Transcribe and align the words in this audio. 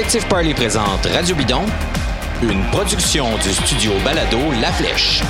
Le 0.00 0.04
collectif 0.04 0.28
Parley 0.30 0.54
présente 0.54 1.04
Radio 1.04 1.36
Bidon, 1.36 1.60
une 2.42 2.64
production 2.70 3.36
du 3.36 3.52
studio 3.52 3.92
Balado 4.02 4.38
La 4.58 4.72
Flèche. 4.72 5.22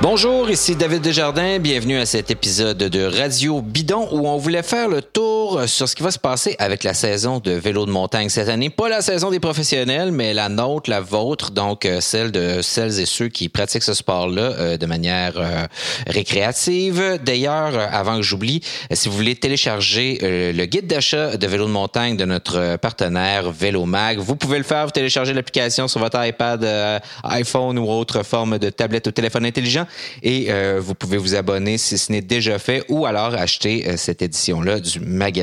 Bonjour, 0.00 0.50
ici 0.50 0.74
David 0.74 1.02
Desjardins. 1.02 1.60
Bienvenue 1.60 1.98
à 1.98 2.06
cet 2.06 2.32
épisode 2.32 2.78
de 2.78 3.04
Radio 3.04 3.60
Bidon 3.60 4.08
où 4.10 4.26
on 4.26 4.38
voulait 4.38 4.64
faire 4.64 4.88
le 4.88 5.02
tour 5.02 5.29
sur 5.66 5.88
ce 5.88 5.94
qui 5.94 6.02
va 6.02 6.10
se 6.10 6.18
passer 6.18 6.56
avec 6.58 6.84
la 6.84 6.94
saison 6.94 7.38
de 7.38 7.52
vélo 7.52 7.86
de 7.86 7.90
montagne 7.90 8.28
cette 8.28 8.48
année. 8.48 8.70
Pas 8.70 8.88
la 8.88 9.02
saison 9.02 9.30
des 9.30 9.40
professionnels, 9.40 10.12
mais 10.12 10.34
la 10.34 10.48
nôtre, 10.48 10.90
la 10.90 11.00
vôtre, 11.00 11.50
donc 11.50 11.84
euh, 11.84 12.00
celle 12.00 12.32
de 12.32 12.62
celles 12.62 13.00
et 13.00 13.06
ceux 13.06 13.28
qui 13.28 13.48
pratiquent 13.48 13.82
ce 13.82 13.94
sport-là 13.94 14.42
euh, 14.42 14.76
de 14.76 14.86
manière 14.86 15.32
euh, 15.36 15.66
récréative. 16.06 17.18
D'ailleurs, 17.24 17.74
avant 17.92 18.16
que 18.16 18.22
j'oublie, 18.22 18.62
si 18.92 19.08
vous 19.08 19.16
voulez 19.16 19.36
télécharger 19.36 20.18
le 20.20 20.64
guide 20.66 20.86
d'achat 20.86 21.36
de 21.36 21.46
vélo 21.46 21.66
de 21.66 21.72
montagne 21.72 22.16
de 22.16 22.24
notre 22.24 22.76
partenaire 22.76 23.50
Vélomag, 23.50 24.18
vous 24.18 24.36
pouvez 24.36 24.58
le 24.58 24.64
faire. 24.64 24.84
Vous 24.84 24.92
téléchargez 24.92 25.32
l'application 25.32 25.88
sur 25.88 26.00
votre 26.00 26.24
iPad, 26.24 27.00
iPhone 27.24 27.78
ou 27.78 27.90
autre 27.90 28.22
forme 28.22 28.58
de 28.58 28.70
tablette 28.70 29.06
ou 29.06 29.10
téléphone 29.10 29.44
intelligent 29.44 29.86
et 30.22 30.46
euh, 30.50 30.80
vous 30.80 30.94
pouvez 30.94 31.16
vous 31.16 31.34
abonner 31.34 31.78
si 31.78 31.98
ce 31.98 32.12
n'est 32.12 32.20
déjà 32.20 32.58
fait 32.58 32.84
ou 32.88 33.06
alors 33.06 33.34
acheter 33.34 33.88
euh, 33.88 33.96
cette 33.96 34.22
édition-là 34.22 34.80
du 34.80 35.00
magazine. 35.00 35.39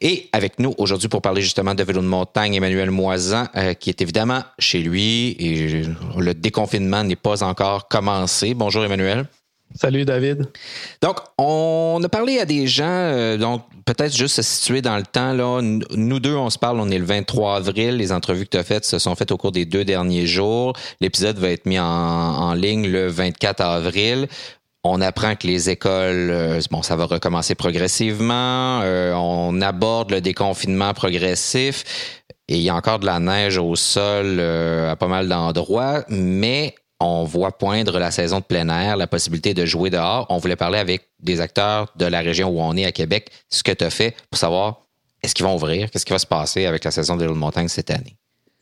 Et 0.00 0.28
avec 0.32 0.58
nous 0.58 0.74
aujourd'hui 0.78 1.08
pour 1.08 1.22
parler 1.22 1.42
justement 1.42 1.74
de 1.74 1.82
vélo 1.82 2.00
de 2.00 2.06
montagne, 2.06 2.54
Emmanuel 2.54 2.90
Moisan, 2.90 3.46
euh, 3.56 3.74
qui 3.74 3.90
est 3.90 4.00
évidemment 4.00 4.42
chez 4.58 4.80
lui 4.80 5.36
et 5.38 5.84
le 6.18 6.34
déconfinement 6.34 7.04
n'est 7.04 7.16
pas 7.16 7.42
encore 7.42 7.88
commencé. 7.88 8.54
Bonjour 8.54 8.84
Emmanuel. 8.84 9.26
Salut 9.74 10.04
David. 10.04 10.48
Donc, 11.00 11.16
on 11.38 11.98
a 12.04 12.08
parlé 12.08 12.38
à 12.38 12.44
des 12.44 12.66
gens, 12.66 13.38
donc 13.38 13.62
peut-être 13.84 14.14
juste 14.14 14.36
se 14.36 14.42
situer 14.42 14.82
dans 14.82 14.96
le 14.96 15.02
temps. 15.02 15.32
Là. 15.32 15.60
Nous 15.62 16.20
deux, 16.20 16.34
on 16.34 16.50
se 16.50 16.58
parle, 16.58 16.80
on 16.80 16.88
est 16.88 16.98
le 16.98 17.04
23 17.04 17.56
avril. 17.56 17.96
Les 17.96 18.12
entrevues 18.12 18.44
que 18.44 18.50
tu 18.50 18.56
as 18.58 18.64
faites 18.64 18.84
se 18.84 18.98
sont 18.98 19.14
faites 19.14 19.32
au 19.32 19.36
cours 19.36 19.52
des 19.52 19.64
deux 19.64 19.84
derniers 19.84 20.26
jours. 20.26 20.74
L'épisode 21.00 21.38
va 21.38 21.48
être 21.50 21.66
mis 21.66 21.78
en, 21.78 22.54
ligne 22.54 22.88
le 22.88 23.08
24 23.08 23.60
avril. 23.60 24.28
On 24.84 25.00
apprend 25.00 25.36
que 25.36 25.46
les 25.46 25.70
écoles, 25.70 26.30
euh, 26.30 26.60
bon, 26.72 26.82
ça 26.82 26.96
va 26.96 27.04
recommencer 27.04 27.54
progressivement. 27.54 28.80
Euh, 28.82 29.12
on 29.14 29.60
aborde 29.60 30.10
le 30.10 30.20
déconfinement 30.20 30.92
progressif. 30.92 31.84
Et 32.48 32.56
il 32.56 32.62
y 32.62 32.68
a 32.68 32.74
encore 32.74 32.98
de 32.98 33.06
la 33.06 33.20
neige 33.20 33.58
au 33.58 33.76
sol 33.76 34.38
euh, 34.40 34.90
à 34.90 34.96
pas 34.96 35.06
mal 35.06 35.28
d'endroits, 35.28 36.04
mais 36.08 36.74
on 36.98 37.22
voit 37.22 37.56
poindre 37.56 38.00
la 38.00 38.10
saison 38.10 38.40
de 38.40 38.44
plein 38.44 38.68
air, 38.68 38.96
la 38.96 39.06
possibilité 39.06 39.54
de 39.54 39.64
jouer 39.64 39.90
dehors. 39.90 40.26
On 40.30 40.38
voulait 40.38 40.56
parler 40.56 40.78
avec 40.78 41.08
des 41.20 41.40
acteurs 41.40 41.92
de 41.96 42.06
la 42.06 42.20
région 42.20 42.48
où 42.48 42.60
on 42.60 42.76
est 42.76 42.84
à 42.84 42.92
Québec, 42.92 43.30
ce 43.50 43.62
que 43.62 43.72
tu 43.72 43.84
as 43.84 43.90
fait 43.90 44.16
pour 44.30 44.38
savoir 44.38 44.82
est-ce 45.22 45.34
qu'ils 45.34 45.46
vont 45.46 45.54
ouvrir, 45.54 45.90
qu'est-ce 45.90 46.04
qui 46.04 46.12
va 46.12 46.18
se 46.18 46.26
passer 46.26 46.66
avec 46.66 46.82
la 46.82 46.90
saison 46.90 47.16
de 47.16 47.24
l'eau 47.24 47.34
de 47.34 47.38
montagne 47.38 47.68
cette 47.68 47.90
année? 47.90 48.16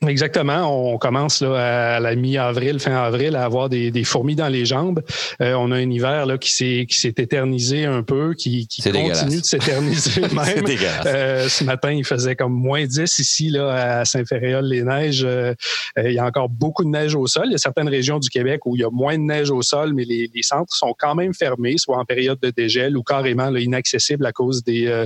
Exactement. 0.07 0.93
On 0.93 0.97
commence 0.97 1.41
là, 1.41 1.95
à 1.95 1.99
la 1.99 2.15
mi-avril, 2.15 2.79
fin 2.79 2.95
avril, 2.95 3.35
à 3.35 3.43
avoir 3.43 3.69
des, 3.69 3.91
des 3.91 4.03
fourmis 4.03 4.35
dans 4.35 4.47
les 4.47 4.65
jambes. 4.65 5.03
Euh, 5.41 5.53
on 5.53 5.71
a 5.71 5.75
un 5.75 5.89
hiver 5.91 6.25
là, 6.25 6.39
qui 6.39 6.51
s'est 6.51 6.87
qui 6.89 6.97
s'est 6.97 7.13
éternisé 7.17 7.85
un 7.85 8.01
peu, 8.01 8.33
qui, 8.33 8.65
qui 8.65 8.81
continue 8.81 9.41
de 9.41 9.45
s'éterniser 9.45 10.21
même. 10.21 10.65
euh, 11.05 11.47
ce 11.47 11.63
matin, 11.63 11.91
il 11.91 12.03
faisait 12.03 12.35
comme 12.35 12.53
moins 12.53 12.83
10 12.83 13.19
ici 13.19 13.49
là, 13.49 13.99
à 13.99 14.05
Saint-Féréol-les-Neiges. 14.05 15.23
Euh, 15.23 15.53
euh, 15.99 16.09
il 16.09 16.15
y 16.15 16.19
a 16.19 16.25
encore 16.25 16.49
beaucoup 16.49 16.83
de 16.83 16.89
neige 16.89 17.13
au 17.13 17.27
sol. 17.27 17.43
Il 17.45 17.51
y 17.51 17.55
a 17.55 17.59
certaines 17.59 17.89
régions 17.89 18.17
du 18.17 18.29
Québec 18.29 18.65
où 18.65 18.75
il 18.75 18.79
y 18.79 18.83
a 18.83 18.89
moins 18.89 19.17
de 19.19 19.23
neige 19.23 19.51
au 19.51 19.61
sol, 19.61 19.93
mais 19.93 20.03
les, 20.03 20.31
les 20.33 20.41
centres 20.41 20.73
sont 20.75 20.95
quand 20.97 21.13
même 21.13 21.35
fermés, 21.35 21.75
soit 21.77 21.99
en 21.99 22.05
période 22.05 22.39
de 22.41 22.49
dégel 22.49 22.97
ou 22.97 23.03
carrément 23.03 23.51
là, 23.51 23.59
inaccessibles 23.59 24.25
à 24.25 24.31
cause 24.31 24.63
des, 24.63 25.05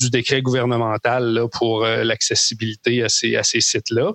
du 0.00 0.08
décret 0.08 0.40
gouvernemental 0.40 1.34
là, 1.34 1.48
pour 1.48 1.84
l'accessibilité 1.84 3.02
à 3.02 3.10
ces, 3.10 3.36
à 3.36 3.42
ces 3.42 3.60
sites-là. 3.60 4.12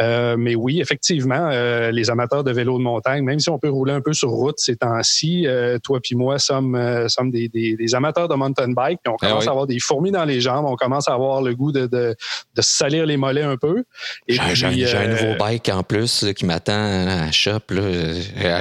Euh, 0.00 0.36
mais 0.38 0.54
oui, 0.54 0.80
effectivement, 0.80 1.48
euh, 1.50 1.90
les 1.90 2.10
amateurs 2.10 2.44
de 2.44 2.52
vélo 2.52 2.78
de 2.78 2.82
montagne, 2.82 3.24
même 3.24 3.38
si 3.38 3.50
on 3.50 3.58
peut 3.58 3.70
rouler 3.70 3.92
un 3.92 4.00
peu 4.00 4.12
sur 4.12 4.30
route 4.30 4.58
ces 4.58 4.76
temps-ci, 4.76 5.46
euh, 5.46 5.78
toi 5.78 6.00
puis 6.02 6.14
moi 6.14 6.38
sommes, 6.38 6.78
sommes 7.08 7.30
des, 7.30 7.48
des, 7.48 7.94
amateurs 7.94 8.28
de 8.28 8.34
mountain 8.34 8.68
bike. 8.68 9.00
on 9.06 9.16
ah 9.20 9.26
commence 9.26 9.46
à 9.46 9.50
avoir 9.50 9.66
des 9.66 9.78
fourmis 9.80 10.10
dans 10.10 10.24
les 10.24 10.40
jambes, 10.40 10.64
on 10.66 10.76
commence 10.76 11.08
à 11.08 11.14
avoir 11.14 11.42
le 11.42 11.54
goût 11.54 11.72
de, 11.72 11.86
de, 11.86 12.14
de 12.54 12.62
salir 12.62 13.06
les 13.06 13.16
mollets 13.16 13.42
un 13.42 13.56
peu. 13.56 13.84
J'ai 14.28 14.96
un 14.96 15.08
nouveau 15.08 15.36
bike 15.38 15.68
en 15.68 15.82
plus 15.82 16.24
qui 16.36 16.46
m'attend 16.46 16.72
à 16.72 17.26
la 17.26 17.32
shop. 17.32 17.60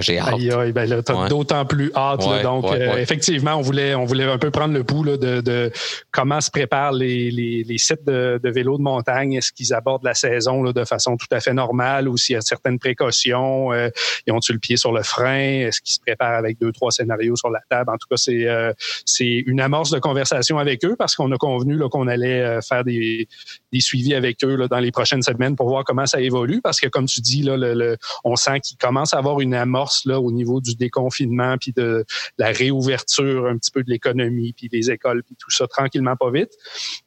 J'ai 0.01 0.19
hâte. 0.19 0.33
Aïe, 0.33 0.51
aïe, 0.51 0.71
ben 0.71 0.89
d'autant 1.29 1.65
plus 1.65 1.91
hâte. 1.95 2.21
donc, 2.43 2.65
effectivement, 2.97 3.55
on 3.55 3.61
voulait, 3.61 3.95
on 3.95 4.05
voulait 4.05 4.25
un 4.25 4.37
peu 4.37 4.51
prendre 4.51 4.73
le 4.73 4.83
pouls 4.83 4.99
de, 5.03 5.41
de, 5.41 5.71
comment 6.11 6.41
se 6.41 6.51
préparent 6.51 6.91
les, 6.91 7.31
les, 7.31 7.63
les 7.63 7.77
sites 7.77 8.05
de, 8.05 8.39
de 8.41 8.49
vélo 8.49 8.77
de 8.77 8.83
montagne. 8.83 9.33
Est-ce 9.33 9.51
qu'ils 9.51 9.73
abordent 9.73 10.03
la 10.03 10.13
saison 10.13 10.63
là, 10.63 10.73
de 10.73 10.83
façon 10.89 11.17
tout 11.17 11.27
à 11.31 11.39
fait 11.39 11.53
normale 11.53 12.07
ou 12.07 12.17
s'il 12.17 12.33
y 12.33 12.37
a 12.37 12.41
certaines 12.41 12.79
précautions. 12.79 13.71
Euh, 13.71 13.89
ils 14.27 14.33
ont-tu 14.33 14.53
le 14.53 14.59
pied 14.59 14.77
sur 14.77 14.91
le 14.91 15.03
frein? 15.03 15.67
Est-ce 15.67 15.81
qu'ils 15.81 15.93
se 15.93 15.99
préparent 15.99 16.37
avec 16.37 16.59
deux, 16.59 16.71
trois 16.71 16.91
scénarios 16.91 17.35
sur 17.35 17.49
la 17.49 17.61
table? 17.69 17.89
En 17.89 17.97
tout 17.97 18.07
cas, 18.09 18.17
c'est 18.17 18.47
euh, 18.47 18.73
c'est 19.05 19.43
une 19.45 19.61
amorce 19.61 19.91
de 19.91 19.99
conversation 19.99 20.57
avec 20.57 20.83
eux 20.83 20.95
parce 20.97 21.15
qu'on 21.15 21.31
a 21.31 21.37
convenu 21.37 21.77
qu'on 21.89 22.07
allait 22.07 22.41
euh, 22.41 22.61
faire 22.61 22.83
des, 22.83 23.27
des 23.71 23.79
suivis 23.79 24.13
avec 24.13 24.43
eux 24.43 24.55
là, 24.55 24.67
dans 24.67 24.79
les 24.79 24.91
prochaines 24.91 25.21
semaines 25.21 25.55
pour 25.55 25.69
voir 25.69 25.83
comment 25.83 26.05
ça 26.05 26.19
évolue 26.19 26.61
parce 26.61 26.79
que, 26.79 26.87
comme 26.87 27.05
tu 27.05 27.21
dis, 27.21 27.43
là, 27.43 27.55
le, 27.57 27.97
on 28.23 28.35
sent 28.35 28.59
qu'il 28.61 28.77
commence 28.77 29.13
à 29.13 29.17
avoir 29.17 29.39
une 29.39 29.53
amorce 29.53 30.05
là, 30.05 30.19
au 30.19 30.31
niveau 30.31 30.59
du 30.59 30.75
déconfinement 30.75 31.57
puis 31.57 31.71
de 31.71 32.05
la 32.37 32.47
réouverture 32.47 33.47
un 33.47 33.57
petit 33.57 33.71
peu 33.71 33.83
de 33.83 33.89
l'économie 33.89 34.53
puis 34.53 34.67
des 34.67 34.91
écoles 34.91 35.23
puis 35.23 35.35
tout 35.37 35.51
ça 35.51 35.67
tranquillement 35.67 36.15
pas 36.15 36.31
vite. 36.31 36.51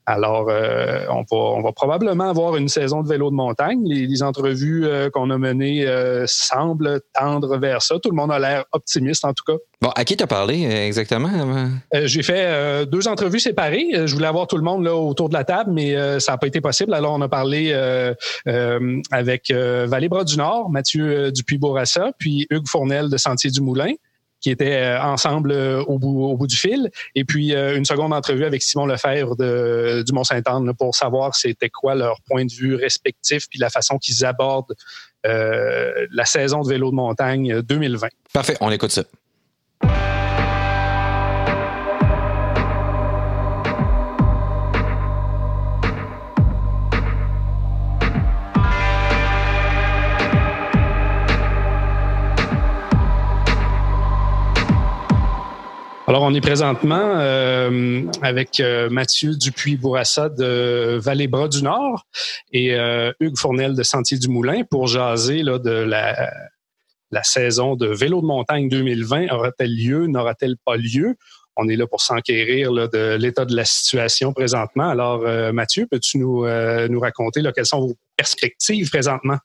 Alors, 0.07 0.49
on, 0.49 1.23
va, 1.23 1.37
on 1.37 1.63
va 1.63 1.73
probablement 1.73 2.29
avoir 2.29 2.57
une 2.57 2.69
saison 2.69 3.03
de 3.03 3.09
vélo 3.09 3.31
de 3.31 3.37
montagne 3.37 3.72
les, 3.85 4.23
entrevues 4.23 4.85
euh, 4.85 5.11
qu'on 5.11 5.31
a 5.31 5.39
menées 5.39 5.87
euh, 5.87 6.25
semblent 6.27 7.01
tendre 7.15 7.59
vers 7.59 7.83
ça. 7.83 7.97
Tout 8.03 8.11
le 8.11 8.17
monde 8.17 8.31
a 8.33 8.39
l'air 8.39 8.65
optimiste, 8.73 9.25
en 9.25 9.33
tout 9.33 9.45
cas. 9.47 9.59
Bon, 9.81 9.91
à 9.91 10.05
qui 10.05 10.17
t'as 10.17 10.27
parlé 10.27 10.65
euh, 10.65 10.87
exactement? 10.87 11.31
J'ai 11.93 12.23
fait 12.23 12.87
deux 12.87 13.09
entrevues 13.09 13.41
séparées. 13.41 13.89
Je 14.07 14.15
voulais 14.15 14.27
avoir 14.27 14.47
tout 14.47 14.57
le 14.57 14.63
monde 14.63 14.85
là 14.85 14.95
autour 14.95 15.29
de 15.29 15.35
la 15.35 15.45
table, 15.45 15.73
mais 15.73 16.21
ça 16.21 16.33
n'a 16.33 16.39
pas 16.39 16.47
été 16.47 16.61
possible. 16.61 16.95
Alors, 16.95 17.15
on 17.15 17.21
a 17.21 17.29
parlé 17.29 17.73
avec 19.11 19.51
Vallée 19.51 20.09
Bras 20.09 20.25
du 20.25 20.37
Nord, 20.37 20.71
Mathieu 20.71 21.33
Dupuis-Bourassa, 21.33 22.13
puis 22.19 22.47
Hugues 22.51 22.69
Fournel 22.69 23.09
de 23.11 23.17
Sentier 23.17 23.51
du 23.51 23.61
Moulin 23.61 23.93
qui 24.43 24.51
étaient 24.51 24.83
euh, 24.83 25.01
ensemble 25.01 25.53
euh, 25.53 25.83
au 25.85 25.99
bout, 25.99 26.25
au 26.25 26.37
bout 26.37 26.47
du 26.47 26.57
fil. 26.57 26.91
Et 27.15 27.25
puis, 27.25 27.55
euh, 27.55 27.77
une 27.77 27.85
seconde 27.85 28.13
entrevue 28.13 28.45
avec 28.45 28.63
Simon 28.63 28.87
Lefebvre 28.87 29.37
de, 29.37 30.03
du 30.05 30.13
Mont-Saint-Anne 30.13 30.73
pour 30.75 30.95
savoir 30.95 31.35
c'était 31.35 31.71
quoi 31.71 31.95
leur 31.95 32.21
point 32.23 32.45
de 32.45 32.53
vue 32.53 32.75
respectif 32.75 33.49
puis 33.49 33.59
la 33.59 33.71
façon 33.71 33.99
qu'ils 33.99 34.27
abordent 34.27 34.75
la 35.25 36.25
saison 36.25 36.63
de 36.63 36.69
vélo 36.69 36.91
de 36.91 36.97
montagne 36.97 37.63
2020. 37.63 38.09
Parfait, 38.33 38.57
on 38.61 38.73
écoute 38.73 38.91
ça. 38.91 39.05
Alors, 56.13 56.25
on 56.25 56.35
est 56.35 56.43
présentement 56.43 57.15
euh, 57.17 58.03
avec 58.21 58.61
euh, 58.61 58.91
Mathieu 58.91 59.35
Dupuis-Bourassa 59.35 60.29
de 60.29 60.99
Vallée-Bras 61.01 61.49
du 61.49 61.63
Nord 61.63 62.05
et 62.53 62.75
euh, 62.75 63.15
Hugues 63.19 63.39
Fournel 63.39 63.75
de 63.75 63.83
Sentier 63.83 64.19
du 64.19 64.29
Moulin 64.29 64.63
pour 64.71 64.89
jaser 64.89 65.43
là, 65.43 65.59
de 65.59 65.71
la, 65.71 67.23
saison 67.23 67.77
de 67.77 67.87
vélo 67.87 68.21
de 68.21 68.27
montagne 68.27 68.69
2020. 68.69 69.33
Aura-t-elle 69.33 69.75
lieu? 69.75 70.07
N'aura-t-elle 70.07 70.59
pas 70.63 70.77
lieu? 70.77 71.17
On 71.57 71.67
est 71.67 71.77
là 71.77 71.87
pour 71.87 72.03
s'enquérir 72.03 72.73
de 72.73 73.17
l'état 73.17 73.47
de 73.47 73.57
la 73.57 73.65
situation 73.65 74.35
présentement. 74.35 74.91
Alors, 74.91 75.23
Mathieu, 75.55 75.87
peux-tu 75.91 76.19
nous, 76.19 76.47
nous 76.91 77.01
raconter 77.01 77.41
là, 77.41 77.53
quelles 77.53 77.65
sont 77.65 77.81
vos 77.81 77.97
perspectives 78.19 78.91
présentement? 78.91 79.39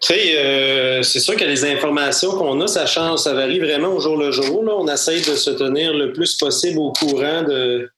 Tu 0.00 0.14
sais, 0.14 0.36
euh, 0.36 1.02
c'est 1.02 1.20
sûr 1.20 1.36
que 1.36 1.44
les 1.44 1.64
informations 1.64 2.32
qu'on 2.32 2.60
a, 2.60 2.66
ça 2.66 2.86
change, 2.86 3.20
ça 3.20 3.34
varie 3.34 3.58
vraiment 3.58 3.88
au 3.88 4.00
jour 4.00 4.16
le 4.16 4.30
jour. 4.30 4.64
Là. 4.64 4.74
On 4.76 4.88
essaye 4.88 5.20
de 5.20 5.36
se 5.36 5.50
tenir 5.50 5.92
le 5.92 6.12
plus 6.12 6.34
possible 6.36 6.78
au 6.78 6.92
courant 6.92 7.42
de, 7.42 7.90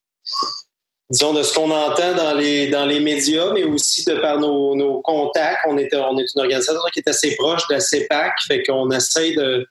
disons, 1.11 1.33
de 1.33 1.43
ce 1.43 1.55
qu'on 1.55 1.71
entend 1.71 2.15
dans 2.15 2.35
les, 2.35 2.69
dans 2.69 2.87
les 2.87 3.01
médias, 3.01 3.53
mais 3.53 3.65
aussi 3.65 4.05
de 4.05 4.15
par 4.17 4.39
nos, 4.39 5.01
contacts. 5.03 5.61
On 5.69 5.79
est, 5.79 5.95
on 5.95 6.19
est 6.19 6.27
une 6.35 6.41
organisation 6.41 6.75
qui 6.93 7.01
est 7.01 7.09
assez 7.09 7.37
proche 7.37 7.67
de 7.69 7.75
la 7.75 7.81
CEPAC, 7.81 8.33
fait 8.47 8.63
qu'on 8.63 8.91
essaye 8.91 9.37
de, 9.37 9.67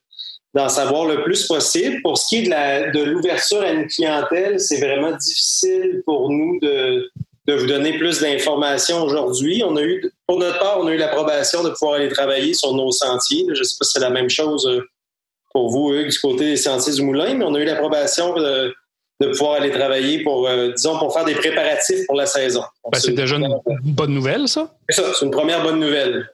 d'en 0.53 0.69
savoir 0.69 1.05
le 1.05 1.23
plus 1.23 1.45
possible. 1.45 2.01
Pour 2.01 2.17
ce 2.17 2.27
qui 2.27 2.37
est 2.37 2.91
de 2.91 3.03
l'ouverture 3.03 3.61
à 3.61 3.71
une 3.71 3.87
clientèle, 3.87 4.59
c'est 4.59 4.79
vraiment 4.79 5.15
difficile 5.15 6.01
pour 6.05 6.29
nous 6.29 6.59
de 6.61 7.11
de 7.45 7.53
vous 7.53 7.65
donner 7.65 7.97
plus 7.97 8.21
d'informations 8.21 9.03
aujourd'hui. 9.03 9.63
On 9.65 9.75
a 9.75 9.81
eu, 9.81 10.11
pour 10.27 10.39
notre 10.39 10.59
part, 10.59 10.79
on 10.79 10.87
a 10.87 10.93
eu 10.93 10.97
l'approbation 10.97 11.63
de 11.63 11.69
pouvoir 11.69 11.95
aller 11.95 12.09
travailler 12.09 12.53
sur 12.53 12.73
nos 12.73 12.91
sentiers. 12.91 13.45
Je 13.53 13.59
ne 13.59 13.63
sais 13.63 13.75
pas 13.77 13.85
si 13.85 13.91
c'est 13.93 13.99
la 13.99 14.09
même 14.09 14.29
chose 14.29 14.65
euh, 14.67 14.81
pour 15.51 15.69
vous, 15.69 15.93
Hugues, 15.93 16.09
du 16.09 16.19
côté 16.19 16.45
des 16.45 16.57
sentiers 16.57 16.93
du 16.93 17.01
Moulin, 17.03 17.35
mais 17.35 17.45
on 17.45 17.53
a 17.55 17.59
eu 17.59 17.65
l'approbation 17.65 18.33
de, 18.33 18.73
pouvoir 19.19 19.61
aller 19.61 19.71
travailler 19.71 20.23
pour, 20.23 20.47
euh, 20.47 20.71
disons, 20.75 20.97
pour 20.97 21.13
faire 21.13 21.23
des 21.23 21.35
préparatifs 21.35 22.05
pour 22.07 22.15
la 22.15 22.25
saison. 22.25 22.63
Ben, 22.91 22.99
c'est 22.99 23.11
déjà 23.11 23.37
une 23.37 23.93
bonne 23.93 24.13
nouvelle, 24.13 24.47
ça? 24.47 24.75
C'est 24.89 25.01
ça, 25.01 25.13
c'est 25.13 25.25
une 25.25 25.31
première 25.31 25.63
bonne 25.63 25.79
nouvelle. 25.79 26.29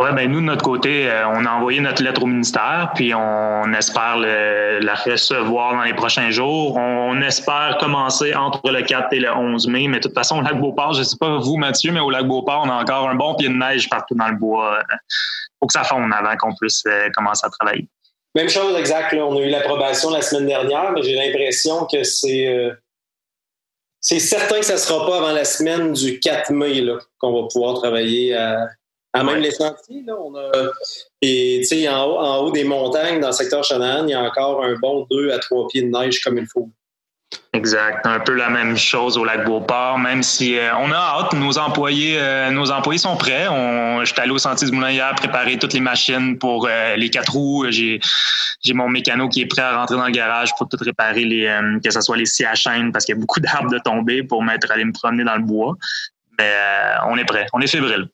Oui, 0.00 0.10
ben 0.14 0.30
nous, 0.30 0.40
de 0.40 0.46
notre 0.46 0.62
côté, 0.62 1.10
euh, 1.10 1.26
on 1.26 1.44
a 1.44 1.50
envoyé 1.50 1.80
notre 1.80 2.04
lettre 2.04 2.22
au 2.22 2.26
ministère, 2.26 2.92
puis 2.94 3.12
on 3.16 3.72
espère 3.72 4.16
la 4.16 4.94
recevoir 4.94 5.74
dans 5.74 5.82
les 5.82 5.92
prochains 5.92 6.30
jours. 6.30 6.76
On, 6.76 7.20
espère 7.20 7.78
commencer 7.80 8.32
entre 8.32 8.70
le 8.70 8.82
4 8.82 9.12
et 9.12 9.18
le 9.18 9.32
11 9.32 9.66
mai, 9.66 9.88
mais 9.88 9.98
de 9.98 10.04
toute 10.04 10.14
façon, 10.14 10.38
au 10.38 10.42
lac 10.42 10.60
Beauport, 10.60 10.92
je 10.92 11.00
ne 11.00 11.04
sais 11.04 11.16
pas 11.18 11.38
vous, 11.38 11.56
Mathieu, 11.56 11.90
mais 11.90 11.98
au 11.98 12.10
lac 12.10 12.28
Beauport, 12.28 12.62
on 12.64 12.70
a 12.70 12.74
encore 12.74 13.08
un 13.08 13.16
bon 13.16 13.34
pied 13.34 13.48
de 13.48 13.54
neige 13.54 13.90
partout 13.90 14.14
dans 14.14 14.28
le 14.28 14.36
bois. 14.36 14.78
Il 14.88 14.96
faut 15.60 15.66
que 15.66 15.72
ça 15.72 15.82
fonde 15.82 16.12
avant 16.12 16.36
qu'on 16.36 16.54
puisse 16.54 16.84
euh, 16.86 17.08
commencer 17.12 17.44
à 17.44 17.50
travailler. 17.50 17.88
Même 18.36 18.48
chose, 18.48 18.78
exact. 18.78 19.12
On 19.14 19.36
a 19.36 19.40
eu 19.40 19.48
l'approbation 19.48 20.10
la 20.10 20.22
semaine 20.22 20.46
dernière, 20.46 20.92
mais 20.92 21.02
j'ai 21.02 21.16
l'impression 21.16 21.86
que 21.86 22.04
c'est... 22.04 22.46
Euh, 22.46 22.72
c'est 24.00 24.20
certain 24.20 24.60
que 24.60 24.64
ça 24.64 24.74
ne 24.74 24.78
sera 24.78 25.04
pas 25.04 25.16
avant 25.16 25.32
la 25.32 25.44
semaine 25.44 25.92
du 25.92 26.20
4 26.20 26.52
mai 26.52 26.86
qu'on 27.18 27.42
va 27.42 27.48
pouvoir 27.48 27.74
travailler 27.74 28.36
à, 28.36 28.68
à 29.14 29.24
même 29.24 29.40
les 29.40 29.50
sentiers, 29.50 30.02
là, 30.06 30.14
on 30.20 30.34
a. 30.36 30.50
Et 31.22 31.58
tu 31.62 31.64
sais, 31.64 31.88
en 31.88 32.04
haut, 32.04 32.18
en 32.18 32.36
haut 32.38 32.50
des 32.50 32.64
montagnes, 32.64 33.20
dans 33.20 33.28
le 33.28 33.32
secteur 33.32 33.64
Shannon, 33.64 34.06
il 34.06 34.10
y 34.10 34.14
a 34.14 34.20
encore 34.20 34.62
un 34.62 34.74
bon 34.76 35.06
2 35.10 35.30
à 35.30 35.38
3 35.38 35.68
pieds 35.68 35.82
de 35.82 35.88
neige 35.88 36.20
comme 36.20 36.38
il 36.38 36.46
faut. 36.46 36.70
Exact. 37.52 38.06
Un 38.06 38.20
peu 38.20 38.34
la 38.34 38.48
même 38.50 38.76
chose 38.76 39.18
au 39.18 39.24
lac 39.24 39.44
Beauport, 39.44 39.98
même 39.98 40.22
si 40.22 40.58
euh, 40.58 40.70
on 40.76 40.90
a 40.92 40.96
hâte. 40.96 41.32
Nos 41.32 41.58
employés, 41.58 42.16
euh, 42.18 42.50
nos 42.50 42.70
employés 42.70 42.98
sont 42.98 43.16
prêts. 43.16 43.48
On, 43.48 44.00
je 44.00 44.12
suis 44.12 44.20
allé 44.20 44.30
au 44.30 44.38
Sentier 44.38 44.68
du 44.68 44.74
Moulin 44.74 44.90
hier 44.90 45.14
préparer 45.14 45.58
toutes 45.58 45.72
les 45.72 45.80
machines 45.80 46.38
pour 46.38 46.66
euh, 46.66 46.96
les 46.96 47.10
quatre 47.10 47.32
roues. 47.32 47.66
J'ai, 47.70 48.00
j'ai 48.62 48.74
mon 48.74 48.88
mécano 48.88 49.28
qui 49.28 49.42
est 49.42 49.46
prêt 49.46 49.62
à 49.62 49.76
rentrer 49.76 49.96
dans 49.96 50.06
le 50.06 50.12
garage 50.12 50.54
pour 50.56 50.68
tout 50.68 50.76
réparer, 50.80 51.24
les, 51.24 51.80
que 51.82 51.90
ce 51.90 52.00
soit 52.00 52.16
les 52.16 52.26
scies 52.26 52.46
à 52.46 52.54
chaîne, 52.54 52.92
parce 52.92 53.04
qu'il 53.04 53.14
y 53.14 53.18
a 53.18 53.20
beaucoup 53.20 53.40
d'arbres 53.40 53.70
de 53.70 53.78
tomber 53.78 54.22
pour 54.22 54.42
m'être 54.42 54.70
allé 54.70 54.84
me 54.84 54.92
promener 54.92 55.24
dans 55.24 55.36
le 55.36 55.42
bois. 55.42 55.74
Mais 56.38 56.52
on 57.08 57.16
est 57.16 57.24
prêt. 57.24 57.46
On 57.52 57.60
est 57.60 57.66
fébrile 57.66 58.08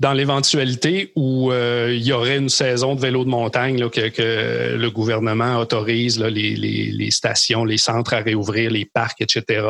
dans 0.00 0.12
l'éventualité 0.12 1.12
où 1.14 1.52
euh, 1.52 1.92
il 1.94 2.02
y 2.02 2.12
aurait 2.12 2.36
une 2.36 2.48
saison 2.48 2.94
de 2.94 3.00
vélo 3.00 3.24
de 3.24 3.28
montagne 3.28 3.78
là, 3.78 3.88
que, 3.88 4.76
le 4.76 4.90
gouvernement 4.90 5.58
autorise 5.58 6.18
les, 6.20 7.10
stations, 7.10 7.64
les 7.64 7.78
centres 7.78 8.14
à 8.14 8.18
réouvrir, 8.18 8.70
les 8.70 8.86
parcs, 8.86 9.20
etc. 9.20 9.66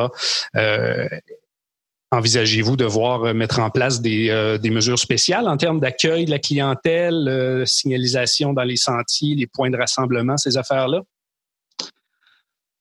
Euh, 0.57 1.09
envisagez-vous 2.11 2.77
de 2.77 2.87
voir 2.87 3.25
euh, 3.25 3.35
mettre 3.35 3.59
en 3.59 3.69
place 3.69 4.01
des, 4.01 4.59
des 4.61 4.71
mesures 4.71 4.99
spéciales 4.99 5.47
en 5.47 5.57
termes 5.57 5.81
d'accueil 5.81 6.25
de 6.25 6.31
la 6.31 6.39
clientèle, 6.39 7.63
signalisation 7.67 8.55
dans 8.55 8.65
les 8.65 8.77
sentiers, 8.77 9.35
les 9.35 9.47
points 9.47 9.71
de 9.71 9.77
rassemblement, 9.77 10.39
ces 10.39 10.57
affaires-là? 10.57 11.03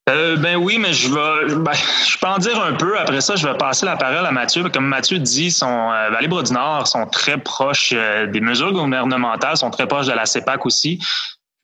Euh, 0.10 0.36
ben 0.36 0.58
oui, 0.58 0.80
mais 0.80 0.92
je 0.92 1.08
vais, 1.08 1.56
ben, 1.56 1.72
je 1.74 2.18
peux 2.18 2.28
en 2.28 2.38
dire 2.38 2.60
un 2.62 2.74
peu. 2.74 3.00
Après 3.00 3.22
ça, 3.22 3.38
je 3.38 3.48
vais 3.48 3.58
passer 3.58 3.86
la 3.86 3.96
parole 3.96 4.26
à 4.26 4.32
Mathieu. 4.32 4.68
Comme 4.68 4.86
Mathieu 4.86 5.18
dit, 5.18 5.50
son 5.50 5.92
euh, 5.92 6.10
Vallée 6.10 6.28
du 6.28 6.54
Nord 6.54 6.88
sont 6.88 7.06
très 7.06 7.38
proches 7.38 7.94
euh, 7.96 8.28
des 8.28 8.42
mesures 8.42 8.74
gouvernementales, 8.74 9.56
sont 9.56 9.70
très 9.70 9.88
proches 9.88 10.08
de 10.08 10.12
la 10.12 10.26
CEPAC 10.26 10.66
aussi. 10.66 11.00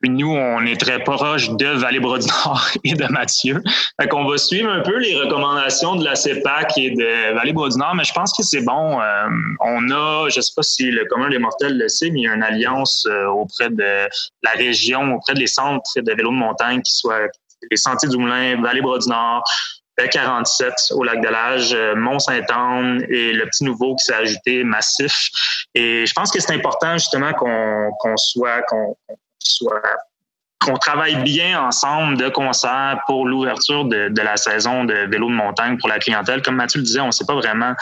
Puis 0.02 0.10
nous, 0.10 0.32
on 0.32 0.66
est 0.66 0.80
très 0.80 1.04
proches 1.04 1.50
de 1.50 1.66
Vallée 1.66 2.00
du 2.00 2.06
Nord 2.06 2.66
et 2.86 2.94
de 2.94 3.06
Mathieu. 3.08 3.62
Fait 4.02 4.08
qu'on 4.08 4.24
va 4.24 4.38
suivre 4.38 4.70
un 4.72 4.84
peu 4.84 4.98
les 5.00 5.20
recommandations 5.20 5.98
de 5.98 6.06
la 6.06 6.16
CEPAC 6.16 6.78
et 6.78 6.92
de 6.92 7.34
Vallée 7.36 7.52
du 7.52 7.78
Nord, 7.78 7.96
mais 7.96 8.06
je 8.06 8.14
pense 8.14 8.32
que 8.32 8.44
c'est 8.44 8.64
bon. 8.64 9.02
Euh, 9.02 9.28
on 9.60 9.92
a, 9.92 10.30
je 10.30 10.40
sais 10.40 10.54
pas 10.56 10.64
si 10.64 10.90
le 10.90 11.04
commun 11.10 11.30
des 11.30 11.40
mortels 11.40 11.78
le 11.78 11.90
sait, 11.90 12.10
mais 12.10 12.22
il 12.22 12.24
y 12.24 12.30
a 12.30 12.36
une 12.36 12.44
alliance 12.44 13.06
auprès 13.34 13.70
de 13.70 14.08
la 14.44 14.52
région, 14.52 15.16
auprès 15.16 15.34
des 15.34 15.48
centres 15.48 16.00
de 16.00 16.14
vélo 16.14 16.30
de 16.30 16.38
montagne 16.38 16.82
qui 16.82 16.94
soient 16.94 17.28
les 17.70 17.78
Sentiers 17.78 18.10
du 18.10 18.18
Moulin, 18.18 18.62
Vallée-Bras 18.62 19.00
du 19.00 19.10
Nord, 19.10 19.44
47 20.08 20.74
au 20.92 21.04
lac 21.04 21.22
de 21.22 21.28
l'Age, 21.28 21.74
euh, 21.74 21.96
Mont-Saint-Anne 21.96 23.06
et 23.10 23.34
le 23.34 23.46
petit 23.46 23.64
nouveau 23.64 23.96
qui 23.96 24.06
s'est 24.06 24.14
ajouté, 24.14 24.64
Massif. 24.64 25.30
Et 25.76 26.06
je 26.06 26.14
pense 26.14 26.32
que 26.32 26.40
c'est 26.40 26.54
important 26.54 26.94
justement 26.94 27.34
qu'on 27.34 28.18
soit, 28.18 28.62
qu'on 28.64 28.96
soit 29.40 29.82
qu'on 30.62 30.78
travaille 30.78 31.16
bien 31.24 31.62
ensemble 31.62 32.18
de 32.18 32.28
concert 32.28 33.00
pour 33.08 33.26
l'ouverture 33.26 33.86
de, 33.86 34.22
la 34.22 34.36
saison 34.36 34.84
de 34.84 34.94
vélo 35.10 35.30
de 35.30 35.34
montagne 35.34 35.78
pour 35.78 35.88
la 35.88 36.00
clientèle. 36.00 36.42
Comme 36.42 36.56
Mathieu 36.56 36.80
le 36.80 36.86
disait, 36.86 37.00
on 37.00 37.08
ne 37.08 37.12
sait 37.12 37.26
pas 37.26 37.36
vraiment 37.36 37.74